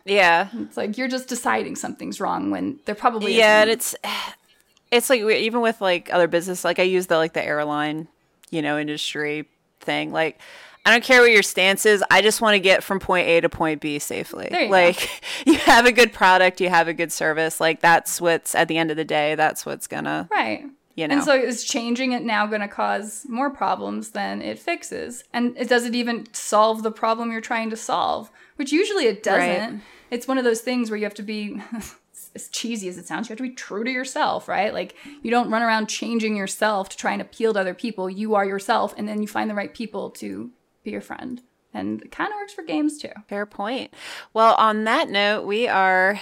[0.04, 0.48] Yeah.
[0.54, 3.36] It's like you're just deciding something's wrong when they're probably.
[3.36, 3.94] Yeah, and it's,
[4.90, 8.08] it's like even with like other business, like I use the like the airline,
[8.50, 9.48] you know, industry
[9.80, 10.12] thing.
[10.12, 10.40] Like,
[10.84, 12.02] I don't care what your stance is.
[12.10, 14.48] I just want to get from point A to point B safely.
[14.50, 15.06] You like go.
[15.52, 17.60] you have a good product, you have a good service.
[17.60, 20.64] Like that's what's at the end of the day, that's what's gonna Right.
[20.94, 21.16] You know.
[21.16, 25.24] And so is changing it now going to cause more problems than it fixes?
[25.32, 29.72] And it doesn't even solve the problem you're trying to solve, which usually it doesn't.
[29.72, 29.80] Right.
[30.10, 31.62] It's one of those things where you have to be
[32.34, 34.72] as cheesy as it sounds, you have to be true to yourself, right?
[34.74, 38.10] Like you don't run around changing yourself to try and appeal to other people.
[38.10, 40.50] You are yourself, and then you find the right people to
[40.82, 41.42] be your friend.
[41.74, 43.12] And it kind of works for games too.
[43.28, 43.94] Fair point.
[44.34, 46.20] Well, on that note, we are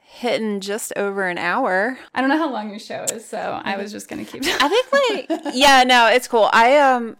[0.00, 1.98] hitting just over an hour.
[2.14, 4.44] I don't know how long your show is, so I was just gonna keep.
[4.44, 6.48] I think like yeah, no, it's cool.
[6.52, 7.16] I um.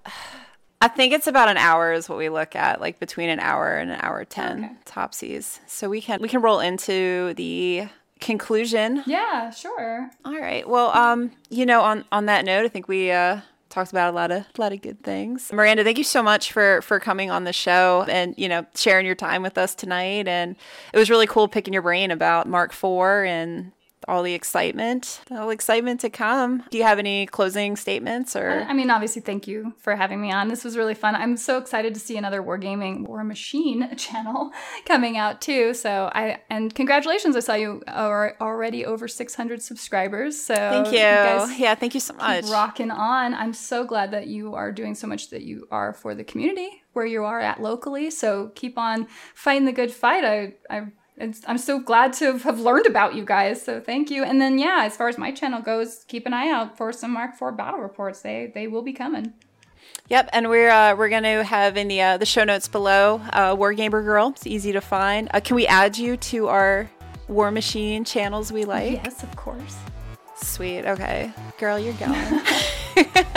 [0.80, 3.76] I think it's about an hour is what we look at, like between an hour
[3.76, 4.74] and an hour ten okay.
[4.84, 5.60] topsies.
[5.68, 7.88] So we can we can roll into the
[8.20, 9.02] conclusion.
[9.06, 10.10] Yeah, sure.
[10.24, 10.68] All right.
[10.68, 13.40] Well, um, you know, on on that note, I think we uh
[13.72, 15.50] talked about a lot of a lot of good things.
[15.52, 19.06] Miranda, thank you so much for for coming on the show and you know sharing
[19.06, 20.28] your time with us tonight.
[20.28, 20.56] And
[20.92, 23.72] it was really cool picking your brain about Mark IV and
[24.08, 26.64] all the excitement, all the excitement to come.
[26.70, 28.66] Do you have any closing statements or?
[28.68, 30.48] I mean, obviously, thank you for having me on.
[30.48, 31.14] This was really fun.
[31.14, 34.50] I'm so excited to see another Wargaming War Machine channel
[34.84, 35.74] coming out too.
[35.74, 40.40] So I and congratulations, I saw you are already over 600 subscribers.
[40.40, 40.92] So thank you.
[40.92, 42.46] you yeah, thank you so much.
[42.46, 43.34] rocking on.
[43.34, 46.82] I'm so glad that you are doing so much that you are for the community
[46.92, 48.10] where you are at locally.
[48.10, 50.24] So keep on fighting the good fight.
[50.24, 50.86] I I
[51.20, 53.62] I'm so glad to have learned about you guys.
[53.62, 54.24] So thank you.
[54.24, 57.12] And then yeah, as far as my channel goes, keep an eye out for some
[57.12, 58.22] Mark IV battle reports.
[58.22, 59.34] They they will be coming.
[60.08, 63.20] Yep, and we're uh, we're going to have in the uh, the show notes below
[63.32, 64.30] uh, Wargamer Girl.
[64.30, 65.28] It's easy to find.
[65.32, 66.90] Uh, can we add you to our
[67.28, 69.04] War Machine channels we like?
[69.04, 69.76] Yes, of course.
[70.36, 70.84] Sweet.
[70.86, 72.40] Okay, girl, you're going.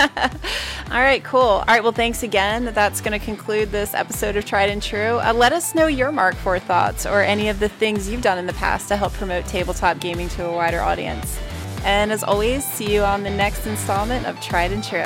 [0.91, 1.39] All right, cool.
[1.39, 2.65] All right, well, thanks again.
[2.73, 5.19] That's going to conclude this episode of Tried and True.
[5.19, 8.37] Uh, let us know your Mark IV thoughts or any of the things you've done
[8.37, 11.39] in the past to help promote tabletop gaming to a wider audience.
[11.83, 15.03] And as always, see you on the next installment of Tried and True.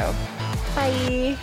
[0.75, 1.37] Bye.